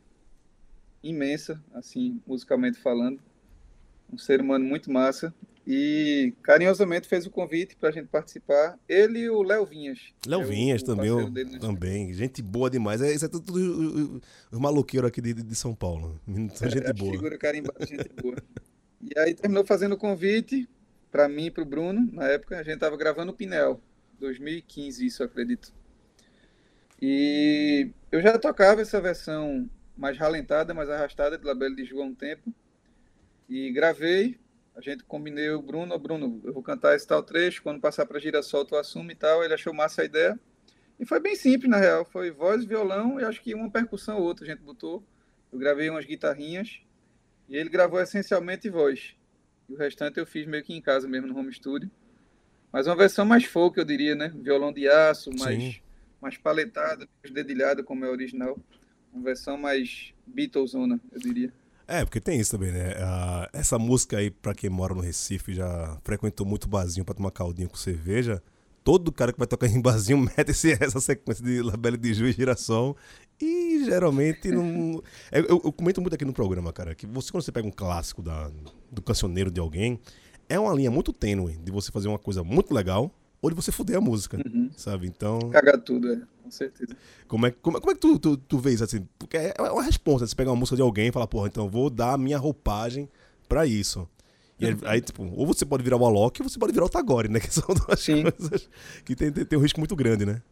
[1.02, 3.18] imensa, assim, musicalmente falando.
[4.12, 5.34] Um ser humano muito massa.
[5.66, 8.78] E carinhosamente fez o convite pra gente participar.
[8.88, 9.98] Ele e o Léo Vinhas.
[10.24, 12.14] Léo É Vinhas o também, também.
[12.14, 13.02] Gente boa demais.
[13.02, 16.20] É, isso é tudo, os maloqueiros aqui de, de São Paulo.
[16.54, 17.10] São gente É, boa.
[17.10, 18.36] Figura carimbada, gente boa.
[19.02, 20.68] E aí terminou fazendo o convite
[21.10, 22.08] para mim e para o Bruno.
[22.12, 23.80] Na época a gente estava gravando o Pinel,
[24.20, 25.72] 2015, isso acredito.
[27.02, 32.14] E eu já tocava essa versão mais ralentada, mais arrastada de Labelle de há um
[32.14, 32.54] tempo.
[33.48, 34.38] E gravei.
[34.76, 38.04] A gente combinei o Bruno, "Ô, Bruno, eu vou cantar esse tal trecho, quando passar
[38.04, 39.42] para Girassol tu assume e tal.
[39.42, 40.38] Ele achou massa a ideia.
[41.00, 42.04] E foi bem simples, na real.
[42.04, 45.02] Foi voz, violão e acho que uma percussão ou outra a gente botou.
[45.50, 46.80] Eu gravei umas guitarrinhas
[47.48, 49.16] e ele gravou essencialmente voz.
[49.68, 51.90] E o restante eu fiz meio que em casa mesmo, no home studio.
[52.70, 54.30] Mas uma versão mais folk, eu diria, né?
[54.34, 55.80] Violão de aço, mais, Sim.
[56.20, 58.58] mais paletada, mais dedilhada, como é a original.
[59.12, 61.52] Uma versão mais Beatlesona, eu diria.
[61.88, 62.94] É, porque tem isso também, né?
[62.98, 67.30] Ah, essa música aí, pra quem mora no Recife, já frequentou muito barzinho pra tomar
[67.30, 68.42] caldinho com cerveja.
[68.82, 72.26] Todo cara que vai tocar em barzinho mete esse- essa sequência de Labelle de Ju
[72.26, 72.96] e Girassol.
[73.40, 75.00] E geralmente não.
[75.30, 77.72] É, Eu, eu comento muito aqui no programa, cara, que você, quando você pega um
[77.72, 78.50] clássico da,
[78.90, 80.00] do cancioneiro de alguém,
[80.48, 83.10] é uma linha muito tênue de você fazer uma coisa muito legal
[83.42, 84.70] ou de você fuder a música, Uhum.
[84.76, 85.06] sabe?
[85.06, 85.38] Então.
[85.50, 86.96] Cagar tudo, é, com certeza.
[87.26, 89.06] Como é, como, é- como é que tu, tu, tu vês assim?
[89.18, 90.26] Porque é uma resposta.
[90.26, 93.08] Você pegar uma música de alguém e falar, porra, então vou dar a minha roupagem
[93.48, 94.08] pra isso.
[94.60, 96.88] E aí, aí, tipo, ou você pode virar o Alok ou você pode virar o
[96.88, 97.40] Tagore, né?
[97.40, 98.22] Que são duas Sim.
[98.22, 98.68] coisas
[99.04, 100.42] que tem, tem, tem um risco muito grande, né?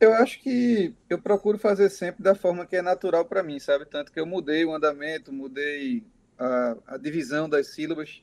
[0.00, 3.84] Eu acho que eu procuro fazer sempre da forma que é natural para mim, sabe?
[3.84, 6.04] Tanto que eu mudei o andamento, mudei
[6.38, 8.22] a, a divisão das sílabas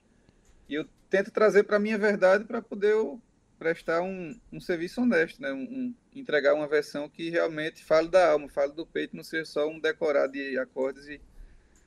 [0.69, 3.21] e eu tento trazer para minha verdade para poder eu
[3.57, 5.51] prestar um, um serviço honesto, né?
[5.51, 9.45] Um, um- entregar uma versão que realmente fale da alma, fale do peito, não seja
[9.45, 11.07] só um decorado de acordes.
[11.07, 11.21] E...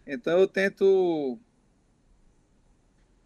[0.07, 1.39] Então eu tento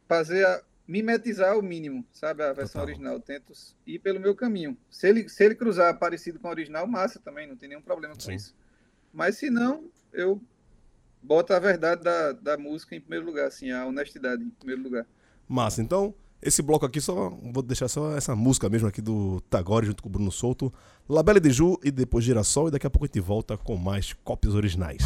[0.08, 2.42] fazer a, mimetizar o mínimo, sabe?
[2.42, 2.86] A versão Total.
[2.86, 3.14] original.
[3.14, 3.52] Eu tento
[3.86, 4.76] ir pelo meu caminho.
[4.90, 8.14] Se ele, se ele cruzar parecido com a original, massa também, não tem nenhum problema
[8.14, 8.34] com Sim.
[8.34, 8.54] isso.
[9.12, 10.40] Mas se não, eu
[11.22, 15.06] boto a verdade da, da música em primeiro lugar, assim, a honestidade em primeiro lugar.
[15.48, 17.30] Massa, então, esse bloco aqui só.
[17.52, 20.72] Vou deixar só essa música mesmo aqui do Tagore junto com o Bruno Souto.
[21.08, 22.68] Labelle de Ju e depois Girassol.
[22.68, 25.02] E daqui a pouco a gente volta com mais cópias originais.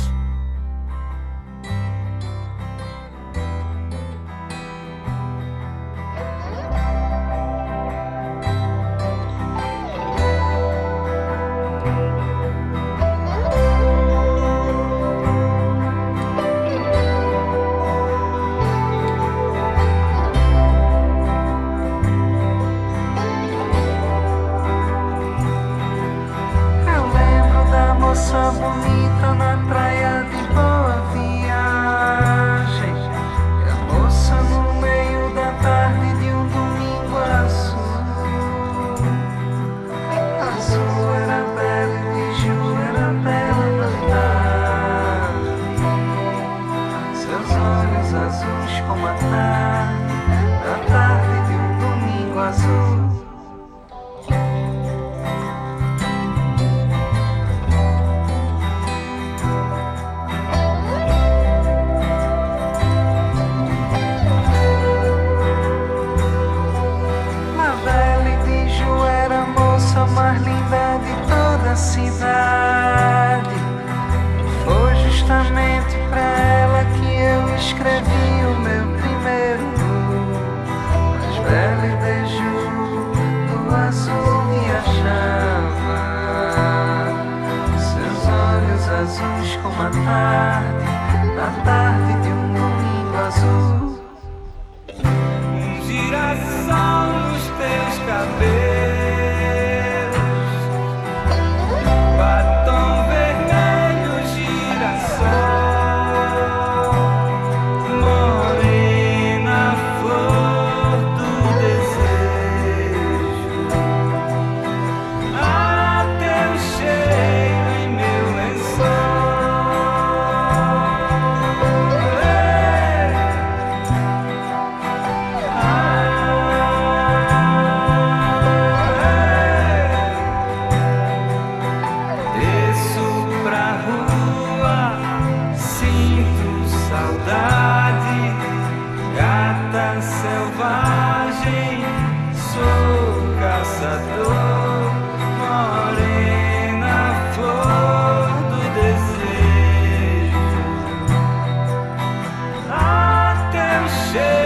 [153.89, 154.46] Ah,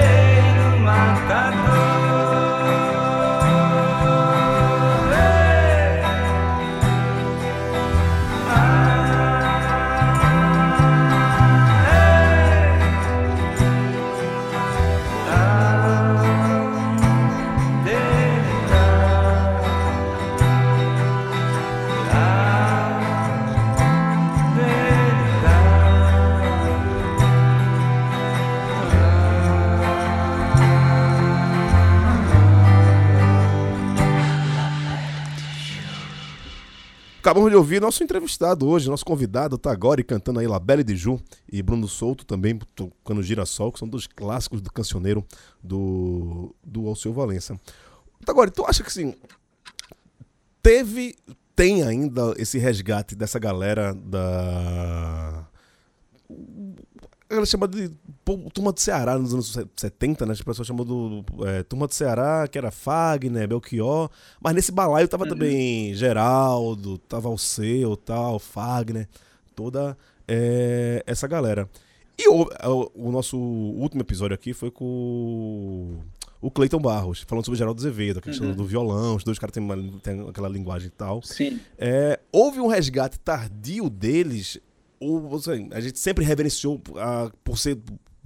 [37.31, 40.83] Acabamos de ouvir nosso entrevistado hoje, nosso convidado tá agora e cantando aí La Belle
[40.83, 45.25] de Ju e Bruno Souto também tocando Girassol, que são dois clássicos do cancioneiro
[45.63, 47.57] do, do Alceu Valença.
[48.27, 49.15] Agora, tu acha que assim,
[50.61, 51.15] teve,
[51.55, 55.47] tem ainda esse resgate dessa galera da.
[57.31, 57.91] Ela chama de
[58.25, 60.33] pô, Turma do Ceará nos anos 70, né?
[60.33, 64.11] As pessoas chamam do é, Turma do Ceará, que era Fagner, Belchior.
[64.41, 69.09] Mas nesse balaio tava também Geraldo, tava Alceu, tal, Fagner,
[69.55, 71.69] toda é, essa galera.
[72.19, 75.99] E o, o- o nosso último episódio aqui foi com o-
[76.43, 78.55] o Cleiton Barros, falando sobre Geraldo Azevedo, a questão Uhum.
[78.55, 81.23] do violão, os dois caras têm, uma- têm aquela linguagem e tal.
[81.23, 81.61] Sim.
[81.79, 84.59] É, houve um resgate tardio deles,
[85.01, 87.79] ou assim, a gente sempre reverenciou ah, por ser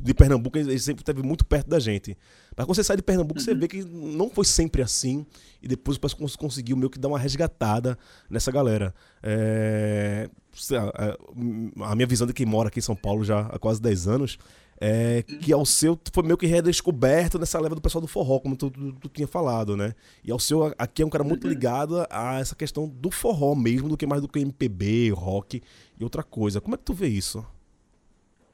[0.02, 2.18] de Pernambuco, ele sempre esteve muito perto da gente.
[2.56, 5.24] Mas quando você sai de Pernambuco, você vê que não foi sempre assim,
[5.62, 7.96] e depois o pessoal conseguiu meio que dar uma resgatada
[8.28, 8.94] nessa galera.
[9.22, 10.28] É,
[10.72, 14.08] a, a minha visão de quem mora aqui em São Paulo já há quase 10
[14.08, 14.38] anos
[14.80, 18.56] é que ao seu foi meio que redescoberto nessa leva do pessoal do forró, como
[18.56, 19.94] tu, tu- tu tinha falado, né?
[20.24, 23.88] E ao seu aqui é um cara muito ligado a essa questão do forró mesmo,
[23.88, 25.62] do que mais do que MPB, rock
[25.98, 26.60] e outra coisa.
[26.60, 27.44] Como é que tu vê isso?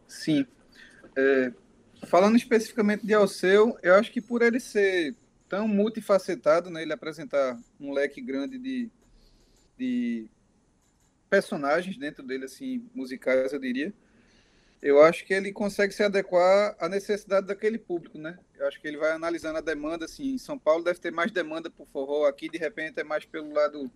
[0.07, 0.47] Sim.
[1.17, 1.53] É,
[2.07, 5.17] falando especificamente de Alceu, eu acho que por ele ser
[5.49, 8.91] tão multifacetado, né, ele apresentar um leque grande de,
[9.79, 10.31] de
[11.29, 13.93] personagens dentro dele, assim, musicais, eu diria,
[14.83, 18.39] eu acho que ele consegue se adequar à necessidade daquele público, né?
[18.59, 21.31] Eu acho que ele vai analisando a demanda, assim, em São Paulo deve ter mais
[21.31, 23.91] demanda por forró, aqui de repente é mais pelo lado,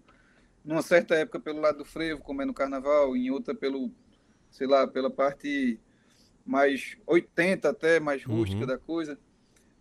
[0.65, 3.91] numa certa época pelo lado do frevo, como é no carnaval, em outra pelo,
[4.51, 5.79] sei lá, pela parte
[6.45, 8.67] mais 80 até, mais rústica Uhum.
[8.67, 9.19] da coisa.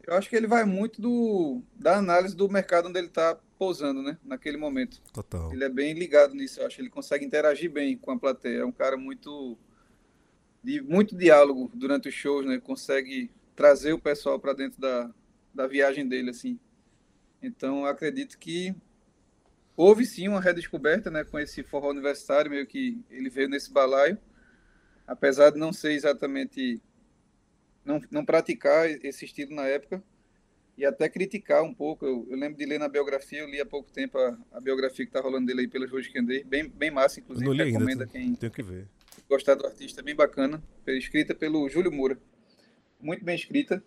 [0.06, 4.02] Eu acho que ele vai muito do, da análise do mercado onde ele está pousando,
[4.02, 4.18] né?
[4.24, 5.02] Naquele momento.
[5.14, 5.52] Total.
[5.54, 6.82] Ele é bem ligado nisso, eu acho.
[6.82, 8.60] Ele consegue interagir bem com a plateia.
[8.60, 9.58] É um cara muito
[10.64, 12.60] de muito diálogo durante os shows, né?
[12.60, 15.14] Consegue trazer o pessoal para dentro da,
[15.54, 16.58] da viagem dele, assim.
[17.42, 18.74] Então, eu acredito que
[19.76, 21.24] houve sim uma redescoberta, né?
[21.24, 24.18] Com esse forró universitário, meio que ele veio nesse balaio,
[25.06, 26.82] apesar de não ser exatamente
[27.84, 30.02] não, não praticar esse estilo na época
[30.78, 32.06] e até criticar um pouco.
[32.06, 35.06] Eu, eu lembro de ler na biografia, eu li há pouco tempo a, a biografia
[35.06, 37.54] que tá rolando dele aí pelas ruas de Candê, bem, bem massa, Eu inclusive, não
[37.54, 38.88] li ainda, recomenda quem tenho que ver.
[39.34, 42.20] Gostar do artista, bem bacana, escrita pelo Júlio Moura,
[43.00, 43.84] muito bem escrita,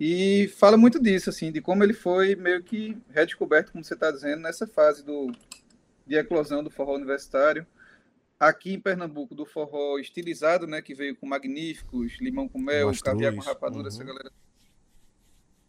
[0.00, 4.10] e fala muito disso, assim, de como ele foi meio que redescoberto, como você está
[4.10, 5.30] dizendo, nessa fase do,
[6.06, 7.66] de eclosão do forró universitário,
[8.40, 13.34] aqui em Pernambuco, do forró estilizado, né, que veio com Magníficos, Limão com Mel, Caviar
[13.34, 13.88] com Rapadura, uhum.
[13.88, 14.32] essa galera.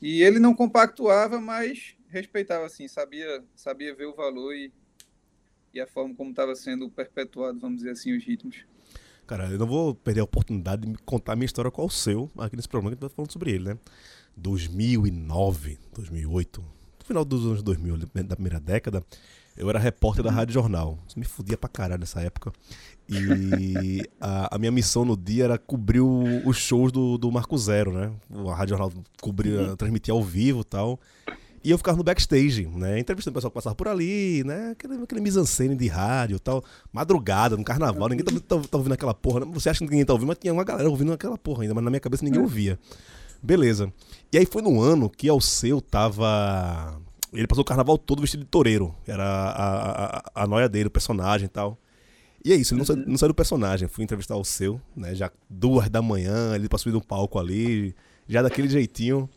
[0.01, 4.71] E ele não compactuava, mas respeitava, assim, sabia, sabia ver o valor e,
[5.75, 8.65] e a forma como estava sendo perpetuado, vamos dizer assim, os ritmos.
[9.27, 12.29] Cara, eu não vou perder a oportunidade de contar a minha história com o seu
[12.37, 13.77] aqui nesse programa que tá falando sobre ele, né?
[14.37, 19.03] 2009, 2008, no final dos anos 2000, da primeira década,
[19.57, 20.99] eu era repórter da Rádio Jornal.
[21.07, 22.51] Isso me fudia pra caralho nessa época.
[23.09, 27.57] E a, a minha missão no dia era cobrir o- os shows do, do Marco
[27.57, 28.11] Zero, né?
[28.49, 30.99] A Rádio Jornal cobria, transmitia ao vivo e tal.
[31.65, 32.99] E eu ficava no backstage, né?
[32.99, 34.69] Entrevistando o pessoal que passava por ali, né?
[34.73, 36.63] Aquele, aquele mise-en-scène de rádio e tal.
[36.93, 39.39] Madrugada, no carnaval, ninguém tá, tá- tá ouvindo aquela porra.
[39.39, 39.47] né?
[39.51, 41.83] Você acha que ninguém tá ouvindo, mas tinha uma galera ouvindo aquela porra ainda, mas
[41.83, 42.77] na minha cabeça ninguém ouvia.
[43.41, 43.91] Beleza.
[44.31, 47.01] E aí foi no ano que Alceu tava.
[47.33, 48.95] Ele passou o carnaval todo vestido de toureiro.
[49.07, 51.77] Era a, a, a noia dele, o personagem e tal.
[52.43, 53.87] E é isso, ele não, saiu, não saiu do personagem.
[53.87, 55.15] Fui entrevistar o seu, né?
[55.15, 57.95] Já duas da manhã, ele pra subir no palco ali,
[58.27, 59.27] já daquele jeitinho.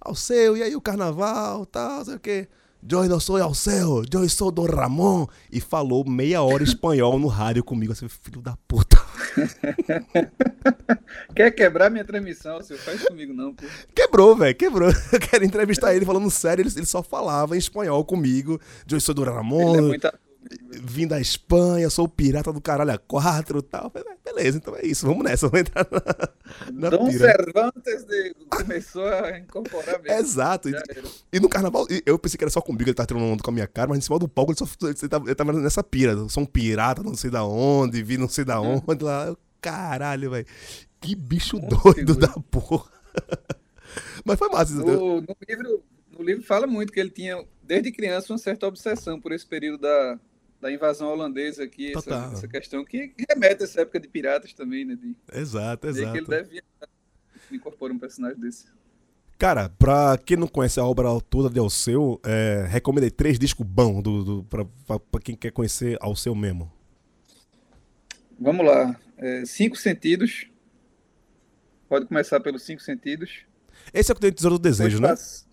[0.00, 2.48] Alceu, e aí o carnaval, tal, sei o quê.
[2.88, 5.26] Eu não sou Alceu, eu sou do Ramon.
[5.52, 8.96] E falou meia hora espanhol no rádio comigo, assim, filho da puta.
[11.36, 12.80] Quer quebrar minha transmissão, senhor?
[12.80, 13.66] Faz comigo não, pô.
[13.94, 14.90] Quebrou, velho, quebrou.
[15.12, 18.58] Eu quero entrevistar ele falando sério, ele, ele só falava em espanhol comigo.
[18.90, 20.10] Eu sou do Ele é Ramon, muito.
[20.82, 23.90] Vim da Espanha, sou o pirata do caralho a quatro e tal.
[23.90, 27.26] Falei, Beleza, então é isso, vamos nessa, vamos entrar na, na Dom pira.
[27.32, 30.18] Cervantes de- começou a incorporar mesmo.
[30.18, 30.68] Exato.
[30.68, 30.74] E,
[31.32, 33.54] e no carnaval, eu pensei que era só comigo, ele tava tirando onda com a
[33.54, 36.12] minha cara, mas em cima do palco ele só ele tava, ele tava nessa pira.
[36.12, 39.36] Eu sou um pirata, não sei da onde, vi não sei da onde lá.
[39.60, 40.46] Caralho, velho.
[41.00, 42.26] Que bicho Hum, doido segura.
[42.28, 42.84] da porra.
[44.24, 44.74] Mas foi massa.
[44.74, 45.82] No, no livro,
[46.16, 49.80] no livro fala muito que ele tinha, desde criança, uma certa obsessão por esse período
[49.80, 50.18] da,
[50.60, 52.32] da invasão holandesa aqui, essa, Total.
[52.32, 54.94] essa questão que remete a essa época de piratas também, né?
[54.94, 56.30] De, Exato, de que ele exato.
[56.30, 56.62] deve
[57.50, 58.66] incorporar um personagem desse.
[59.38, 64.02] Cara, pra quem não conhece a obra toda de Alceu, é, recomendei três discos bons
[64.02, 66.70] do, do, pra, pra, pra quem quer conhecer Alceu mesmo.
[68.38, 68.98] Vamos lá.
[69.16, 70.46] É, cinco sentidos.
[71.88, 73.44] Pode começar pelos cinco sentidos.
[73.94, 75.08] Esse é o que tem Tesouro do Desejo, né?
[75.08, 75.48] Passa-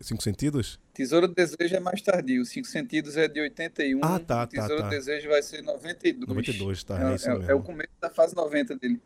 [0.00, 0.78] Cinco Sentidos?
[0.98, 2.44] Tesouro do Desejo é mais tardio.
[2.44, 4.00] Cinco Sentidos é de 81.
[4.02, 4.88] Ah, tá, tá, Tesouro tá.
[4.88, 6.26] do Desejo vai ser 92.
[6.28, 9.00] 92, tá, É, é isso é- é o começo da fase 90 dele.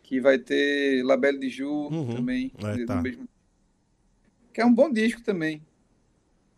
[0.00, 2.14] Que vai ter Labelle de Ju Uhum.
[2.14, 2.52] também.
[2.58, 3.02] É, tá.
[3.02, 3.28] mesmo...
[4.54, 5.60] Que é um bom disco também.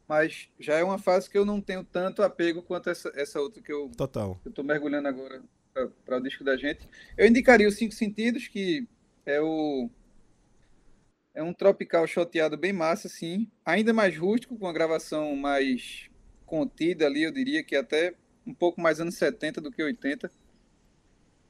[0.06, 3.62] Mas já é uma fase que eu não tenho tanto apego quanto essa, essa outra
[3.62, 4.38] que eu Total.
[4.44, 5.40] eu tô mergulhando agora
[6.04, 6.86] para o disco da gente.
[7.16, 8.86] Eu indicaria os Cinco Sentidos, que
[9.24, 9.88] é o
[11.35, 16.11] é um tropical choteado bem massa, assim, ainda mais rústico, com a gravação mais
[16.45, 18.14] contida ali, eu diria que até
[18.47, 20.31] um pouco mais anos 70 do que 80.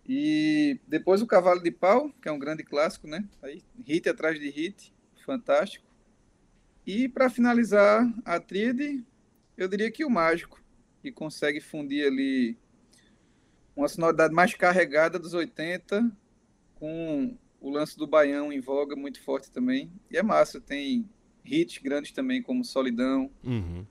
[0.07, 3.27] E depois o Cavalo de Pau, que é um grande clássico, né?
[3.43, 4.93] Aí, hit atrás de hit,
[5.25, 5.87] fantástico.
[6.87, 9.05] E para finalizar a tríade,
[9.57, 10.61] eu diria que o Mágico,
[11.01, 12.59] que consegue fundir ali
[13.75, 16.11] uma sonoridade mais carregada dos 80
[16.75, 19.91] com o lance do baião em voga muito forte também.
[20.11, 21.09] E é massa, tem
[21.45, 23.85] hits grandes também como Solidão, Uhum.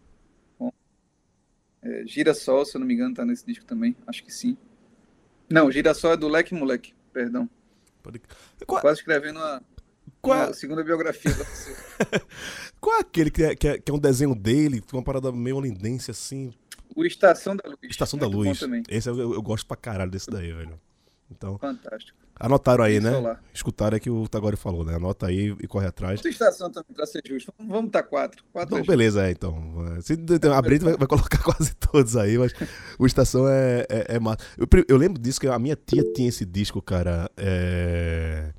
[1.81, 4.57] é, Girassol, se eu não me engano, tá nesse disco também, acho que sim.
[5.49, 7.49] Não, Girassol é do Leque Moleque, perdão.
[8.03, 8.21] Pode-
[8.65, 9.61] Qual, quase escrevendo uma,
[10.21, 11.77] qual, uma segunda biografia da pessoa.
[12.79, 15.57] qual é aquele que é, que, é, que é um desenho dele, uma parada meio
[15.57, 16.53] holindense assim?
[16.95, 17.77] O Estação da Luz.
[17.83, 18.59] Estação da bom Luz.
[18.89, 20.79] Esse eu, eu, eu gosto pra caralho desse daí, velho.
[21.31, 22.17] Então, Fantástico.
[22.39, 23.11] anotaram aí, né?
[23.11, 23.43] Solar.
[23.53, 24.95] Escutaram aí que o Tagore falou, né?
[24.95, 26.15] Anota aí e corre atrás.
[26.19, 27.53] Outra estação também, pra ser justo.
[27.59, 28.43] Vamos- estar quatro.
[28.51, 29.55] Quatro Não, é beleza, é, então.
[29.97, 32.51] É, Se tem- a Brita vai, vai colocar quase todos aí, mas
[32.97, 34.39] o Estação é, é, é massa.
[34.57, 38.51] Eu, eu lembro disso que a minha tia tinha esse disco, cara, é,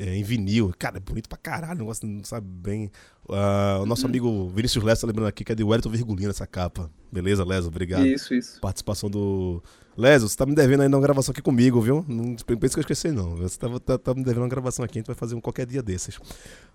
[0.00, 0.72] é, em vinil.
[0.78, 2.90] Cara, é bonito pra caralho, o negócio não sabe bem.
[3.28, 6.90] Ah, o nosso amigo Vinícius Lessa, lembrando aqui, que é de Wellington Virgulino essa capa.
[7.12, 7.68] Beleza, Leso?
[7.68, 8.06] Obrigado.
[8.06, 8.60] Isso, isso.
[8.60, 9.62] Participação do.
[9.96, 12.02] Leso, você tá me devendo ainda uma gravação aqui comigo, viu?
[12.08, 13.36] Não pensa que eu esqueci, não.
[13.36, 15.66] Você tá, tá, tá me devendo uma gravação aqui, a gente vai fazer um qualquer
[15.66, 16.18] dia desses.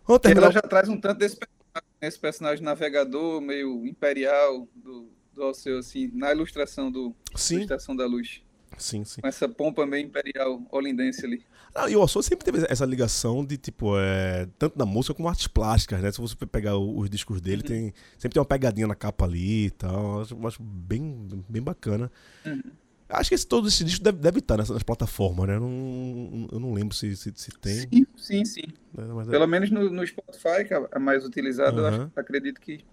[0.05, 0.47] Vamos terminar.
[0.47, 5.80] Ela já traz um tanto desse personagem, esse personagem navegador, meio imperial do, do Alceu,
[5.80, 8.45] assim, na ilustração do, Sim, Estação da Luz.
[8.78, 9.21] Sim, sim.
[9.21, 11.43] Com essa pompa meio imperial holindense ali.
[11.73, 15.28] Ah, e o Alçô sempre teve essa ligação de, tipo, é, tanto na música como
[15.28, 16.11] artes plásticas, né?
[16.11, 17.67] Se você pegar os discos dele, Uhum.
[17.67, 20.21] tem, sempre tem uma pegadinha na capa ali e tal.
[20.21, 22.09] Acho, acho bem, bem bacana.
[22.45, 22.61] Uhum.
[23.07, 25.57] Acho que esse, todo esse disco deve, deve estar nessas nas plataformas, né?
[25.57, 27.73] Eu não, eu não lembro se, se, se tem.
[27.82, 28.63] Sim, sim, sim.
[28.97, 29.03] né?
[29.13, 32.03] Mas é- Pelo menos no, no Spotify, que é a mais utilizada, eu Aham.
[32.05, 32.84] acho- acredito que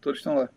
[0.00, 0.48] todos estão lá.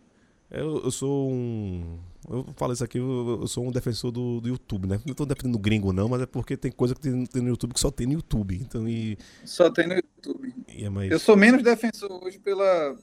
[0.50, 1.98] eu, eu sou um.
[2.28, 5.00] Eu falo isso aqui, eu, eu sou um defensor do, do YouTube, né?
[5.04, 7.74] Não tô defendendo gringo, não, mas é porque tem coisa que tem, tem no YouTube
[7.74, 8.56] que só tem no YouTube.
[8.56, 10.54] Então, e, Só tem no YouTube.
[10.68, 11.10] é mais.
[11.10, 12.96] Eu sou menos defensor hoje pela,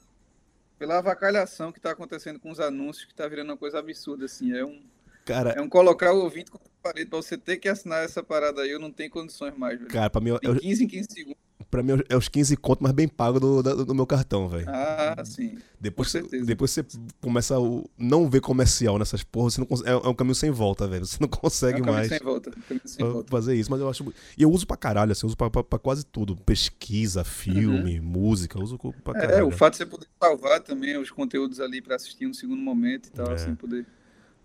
[0.78, 4.52] pela avacalhação que está acontecendo com os anúncios, que está virando uma coisa absurda, assim.
[4.52, 4.80] É um,
[5.24, 7.08] Cara, é um colocar o ouvinte contra a parede.
[7.08, 9.90] Pra você ter que assinar essa parada aí, eu não tenho condições mais, velho.
[9.90, 11.42] cara, pra mim, Tem 15 em 15 segundos.
[11.72, 14.66] Pra mim é os 15 conto mais bem pago do, do, do meu cartão, velho.
[14.68, 15.56] Ah, sim.
[15.80, 16.44] Depois, Com certeza.
[16.44, 16.84] depois você
[17.20, 17.60] começa a
[17.98, 21.04] não ver comercial nessas porras, você não cons- é, é um caminho sem volta, velho.
[21.06, 22.50] Você não É consegue um caminho mais sem volta.
[22.50, 23.30] um caminho sem volta.
[23.30, 23.70] fazer isso.
[23.70, 24.12] Mas eu acho.
[24.38, 26.36] E eu uso pra caralho, assim, eu uso pra, pra, pra quase tudo.
[26.36, 29.18] Pesquisa, filme, música, eu uso pra Uhum.
[29.18, 29.46] É, caralho.
[29.48, 33.06] o fato de você poder salvar também os conteúdos ali para assistir no segundo momento
[33.08, 33.34] e tal, É.
[33.34, 33.86] assim, poder.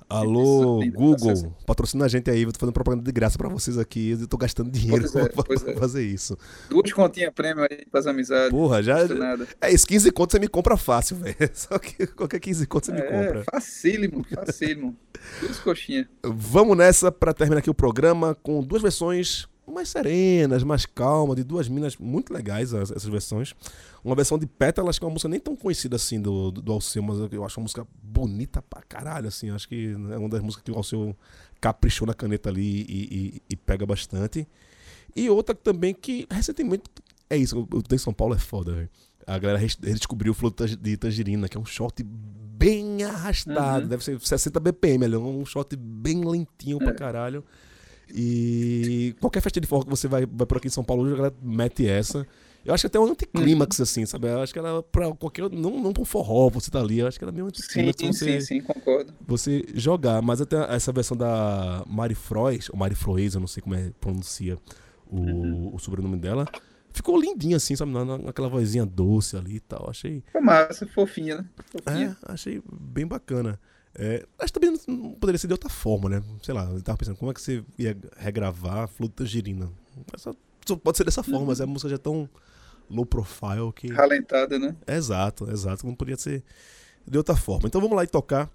[0.10, 4.12] Alô, Google, patrocina a gente aí, eu tô fazendo propaganda de graça pra vocês aqui,
[4.12, 5.76] eu tô gastando dinheiro Pois é, pra, pois pra é.
[5.76, 6.38] fazer isso.
[6.70, 8.50] Duas continhas prêmio aí pras amizades.
[8.52, 9.00] Porra, já.
[9.60, 11.36] É isso, 15 conto você me compra fácil, velho.
[11.54, 13.44] Só que qualquer 15 conto você me É, compra.
[13.52, 14.96] facílimo, facílimo.
[15.42, 16.08] Duas coxinhas.
[16.24, 21.44] Vamos nessa pra terminar aqui o programa com duas versões mais serenas, mais calmas, de
[21.44, 23.54] duas minas muito legais, as- essas versões.
[24.04, 27.04] Uma versão de Pétalas, que é uma música nem tão conhecida assim do, do, Alceu,
[27.04, 29.50] mas eu acho uma música bonita pra caralho, assim.
[29.50, 31.16] Acho que é uma das músicas que o Alceu
[31.60, 33.08] caprichou na caneta ali e,
[33.38, 34.48] e- e pega bastante.
[35.16, 36.84] E outra também que recentemente.
[37.30, 38.90] É isso, o Tem São Paulo é foda, velho.
[39.26, 43.84] A galera redescobriu o flow de tang- de tangerina, que é um shot bem arrastado.
[43.84, 43.90] Uhum.
[43.90, 46.94] Deve ser 60 BPM, ali, um shot bem lentinho pra É.
[46.94, 47.44] caralho.
[48.14, 51.16] E qualquer festa de forró que você vai, vai por aqui em São Paulo, a
[51.16, 52.26] galera mete essa.
[52.66, 54.28] Eu acho que até um anticlímax, assim, sabe?
[54.28, 55.50] Eu acho que ela, pra qualquer.
[55.50, 57.00] Não, não pra um forró, você tá ali.
[57.00, 59.14] Eu acho que ela é meio Sim, anticlímax pra você, sim, sim, concordo.
[59.26, 60.22] você jogar.
[60.22, 63.92] Mas até essa versão da Mari Frois, ou Mari Froes, eu não sei como é
[64.02, 64.58] pronuncia
[65.10, 65.76] o, Uhum.
[65.76, 66.46] o sobrenome dela.
[66.92, 67.92] Ficou lindinha, assim, sabe?
[67.92, 69.90] Na- na- Naquela vozinha doce ali e tal.
[69.90, 70.22] Achei.
[70.32, 71.46] Foi massa, fofinha, né?
[71.72, 72.18] Fofinha.
[72.28, 73.58] É, achei bem bacana.
[73.98, 76.24] É, acho que também não poderia ser de outra forma, né?
[76.44, 79.70] Sei lá, eu tava pensando, como é que você ia regravar Flor de Tangerina?
[80.14, 80.36] Essa-
[80.68, 82.30] só pode ser dessa forma, mas a música já é tão
[82.90, 83.88] low profile que.
[83.88, 84.76] Ralentada, né?
[84.86, 85.86] Exato, exato.
[85.88, 86.44] Não podia ser
[87.08, 87.68] de outra forma.
[87.68, 88.52] Então vamos lá e tocar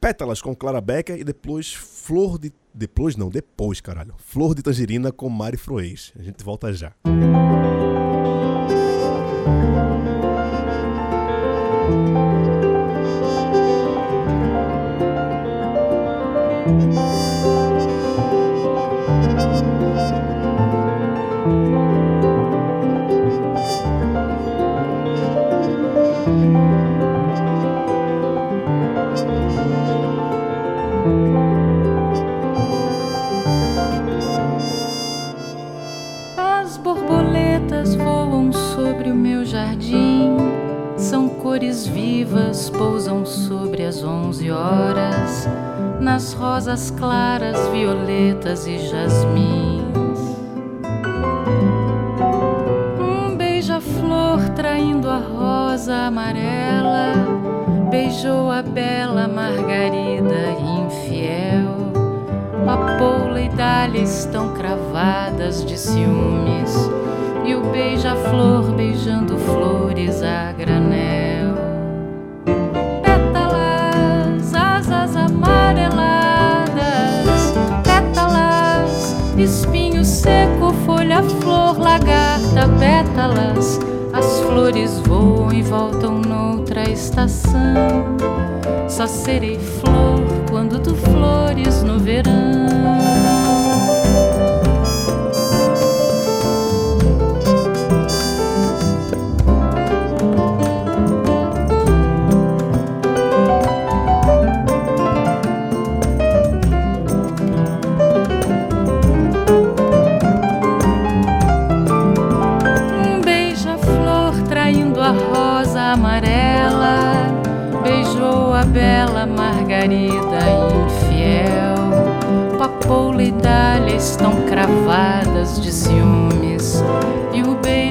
[0.00, 2.52] Pétalas com Clara Becker e depois Flor de.
[2.72, 4.14] Depois não, depois, caralho.
[4.18, 6.12] Flor de Tangerina com Mari Froes.
[6.16, 6.92] A gente volta já.
[7.04, 7.49] As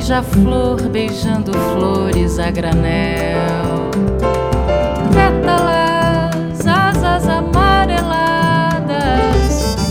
[0.09, 3.91] beija-flor beijando flores a granel.
[5.13, 8.17] Pétalas, asas amareladas.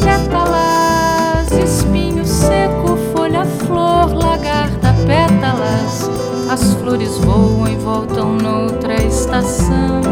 [0.03, 6.11] Pétalas, espinho seco, folha, flor, lagarta, pétalas.
[6.51, 10.03] As flores voam e voltam noutra estação.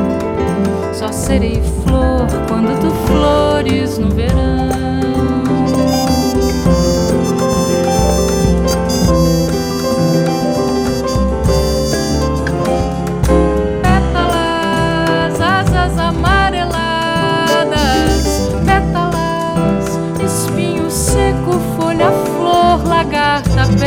[0.93, 4.86] Só serei flor quando tu flores no verão.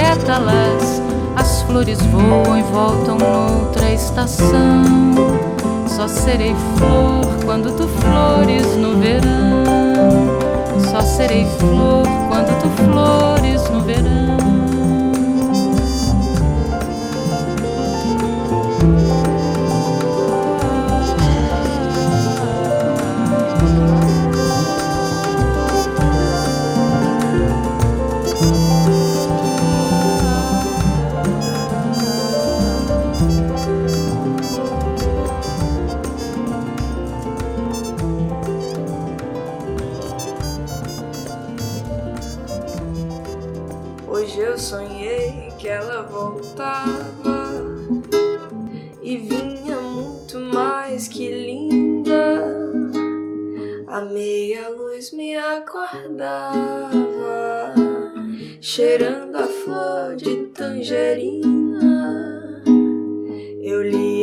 [0.10, 1.02] Pétalas.
[1.36, 4.84] As flores voam e voltam noutra estação.
[5.88, 9.64] Só serei flor quando tu flores no verão.
[10.90, 14.39] Só serei flor quando tu flores no verão.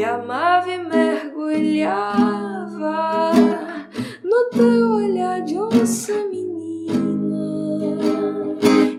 [0.06, 1.32] Amava e mergulhava
[4.22, 7.36] no teu olhar de onça menina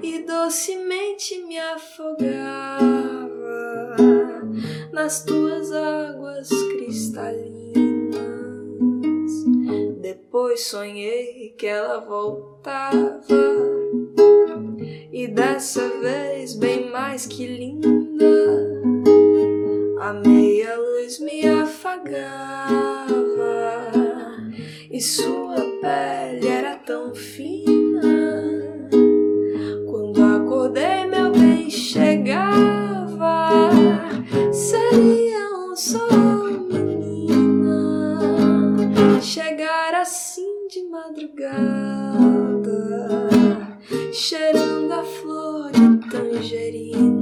[0.03, 2.97] e docemente me afogava
[4.91, 7.77] nas tuas águas cristalinas.
[10.01, 13.23] Depois sonhei que ela voltava
[15.11, 18.96] e dessa vez bem mais que linda.
[19.99, 22.67] A meia luz me afagava
[24.91, 28.89] e sua pele era tão fina.
[29.89, 33.49] Quando acordei, meu bem chegava,
[34.51, 36.09] seria um sol,
[36.71, 38.19] menina.
[39.19, 42.37] Chegar assim de madrugada,
[44.13, 47.16] cheirando a flor de tangerina,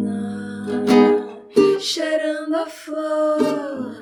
[1.86, 3.96] cheirando a flor.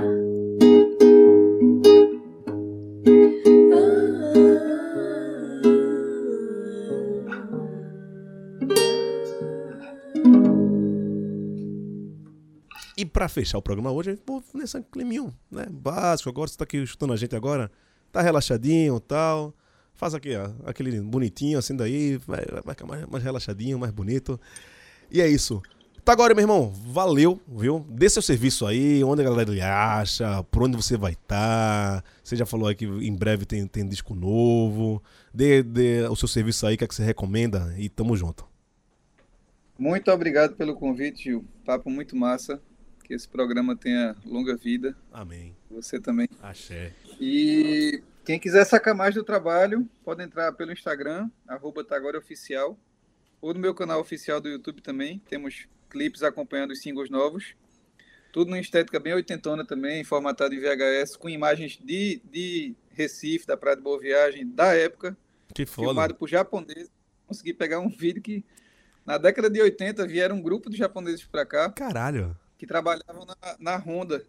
[12.96, 15.66] E pra fechar o programa hoje, pô, nesse climinho, né?
[15.70, 16.30] Básico.
[16.30, 17.70] Agora você tá aqui escutando a gente agora,
[18.14, 19.54] tá relaxadinho tal.
[19.94, 24.40] Faz aqui, ó, aquele bonitinho assim daí, vai, vai ficar mais, mais relaxadinho, mais bonito.
[25.12, 25.62] E é isso.
[26.04, 27.86] Tá agora, meu irmão, valeu, viu?
[27.90, 32.02] Dê seu serviço aí, onde a galera lhe acha, por onde você vai estar.
[32.02, 32.04] Tá.
[32.22, 35.02] Você já falou aí que em breve tem, tem disco novo.
[35.34, 38.46] Dê, dê o seu serviço aí, o que, é que você recomenda e tamo junto.
[39.80, 41.46] Muito obrigado pelo convite, Gil.
[41.66, 42.62] Papo muito massa.
[43.06, 44.98] Que esse programa tenha longa vida.
[45.12, 45.56] Amém.
[45.72, 46.28] Você também.
[46.42, 46.92] Axé.
[47.18, 51.86] E quem quiser sacar mais do trabalho, pode entrar pelo Instagram, arroba
[52.18, 52.78] Oficial,
[53.42, 55.22] ou no meu canal oficial do YouTube também.
[55.30, 57.56] Temos clipes acompanhando os singles novos.
[58.32, 63.56] Tudo numa estética bem oitentona também, formatado em VHS, com imagens de, de Recife, da
[63.56, 65.16] Praia de Boa Viagem, da época.
[65.54, 65.88] Que foda.
[65.88, 66.92] Filmado por japoneses.
[67.28, 68.44] Consegui pegar um vídeo que,
[69.06, 71.70] na década de 80, vieram um grupo de japoneses para cá.
[71.70, 72.36] Caralho.
[72.58, 74.26] Que trabalhavam na, na Honda.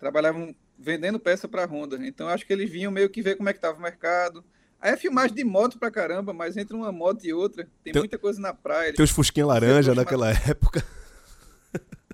[0.00, 1.96] Trabalhavam vendendo peça para Honda.
[2.04, 4.44] Então acho que eles vinham meio que ver como é que tava o mercado.
[4.80, 8.02] Aí é filmagem de moto pra caramba, mas entre uma moto e outra, tem, tem
[8.02, 8.92] muita coisa na praia.
[8.92, 10.84] Tem os fusquinhas laranja daquela época.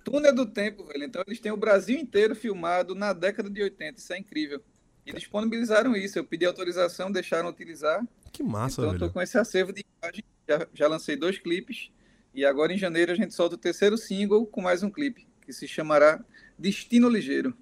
[0.04, 1.04] Túnel do tempo, velho.
[1.04, 3.98] Então eles têm o Brasil inteiro filmado na década de 80.
[3.98, 4.62] Isso é incrível.
[5.06, 6.18] E disponibilizaram isso.
[6.18, 8.06] Eu pedi autorização, deixaram utilizar.
[8.32, 9.04] Que massa, então, velho.
[9.04, 10.24] eu tô com esse acervo de imagem.
[10.48, 11.90] Já, já lancei dois clipes.
[12.32, 15.52] E agora em janeiro a gente solta o terceiro single com mais um clipe, que
[15.52, 16.24] se chamará
[16.56, 17.56] Destino Ligeiro.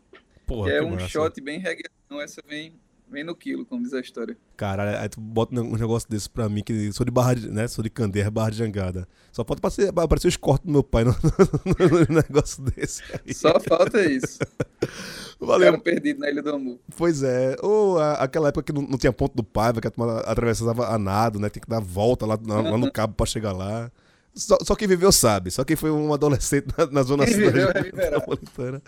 [0.47, 1.09] Porra, que é que um massa.
[1.09, 2.21] shot bem reggaeton.
[2.21, 2.79] Essa vem,
[3.11, 4.37] vem no quilo, como diz a história.
[4.57, 7.67] Caralho, aí tu bota um negócio desse pra mim, que sou de barra de, né?
[7.69, 9.07] Sou de Candeia, barra de jangada.
[9.33, 13.03] Só pode aparecer, aparecer os cortes do meu pai no, no- no negócio desse.
[13.27, 13.35] Aí.
[13.35, 14.39] Só falta isso.
[15.41, 15.71] Valeu.
[15.73, 16.79] Cara perdido na Ilha do Amor.
[16.97, 17.57] Pois é.
[17.63, 20.89] Ou a- aquela época que não, não tinha ponto do Paiva, que a turma atravessava
[20.89, 21.49] a nado, né?
[21.49, 23.91] Tem que dar volta lá, lá no cabo pra chegar lá.
[24.39, 25.51] Só, só quem viveu sabe.
[25.51, 28.83] Só quem foi um adolescente na, na zona Quem viveu, metropolitana.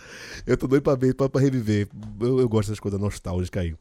[0.47, 1.89] Eu tô doido pra ver, pra, pra reviver.
[2.21, 3.75] Eu, eu gosto dessas coisas nostálgicas aí.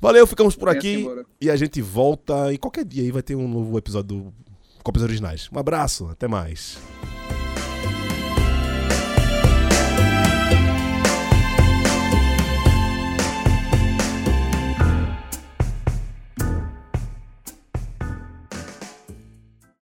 [0.00, 1.06] Valeu, ficamos por aqui.
[1.40, 2.52] E a gente volta.
[2.52, 4.34] E qualquer dia aí vai ter um novo episódio do
[4.82, 5.48] Cópias Originais.
[5.52, 6.78] Um abraço, até mais.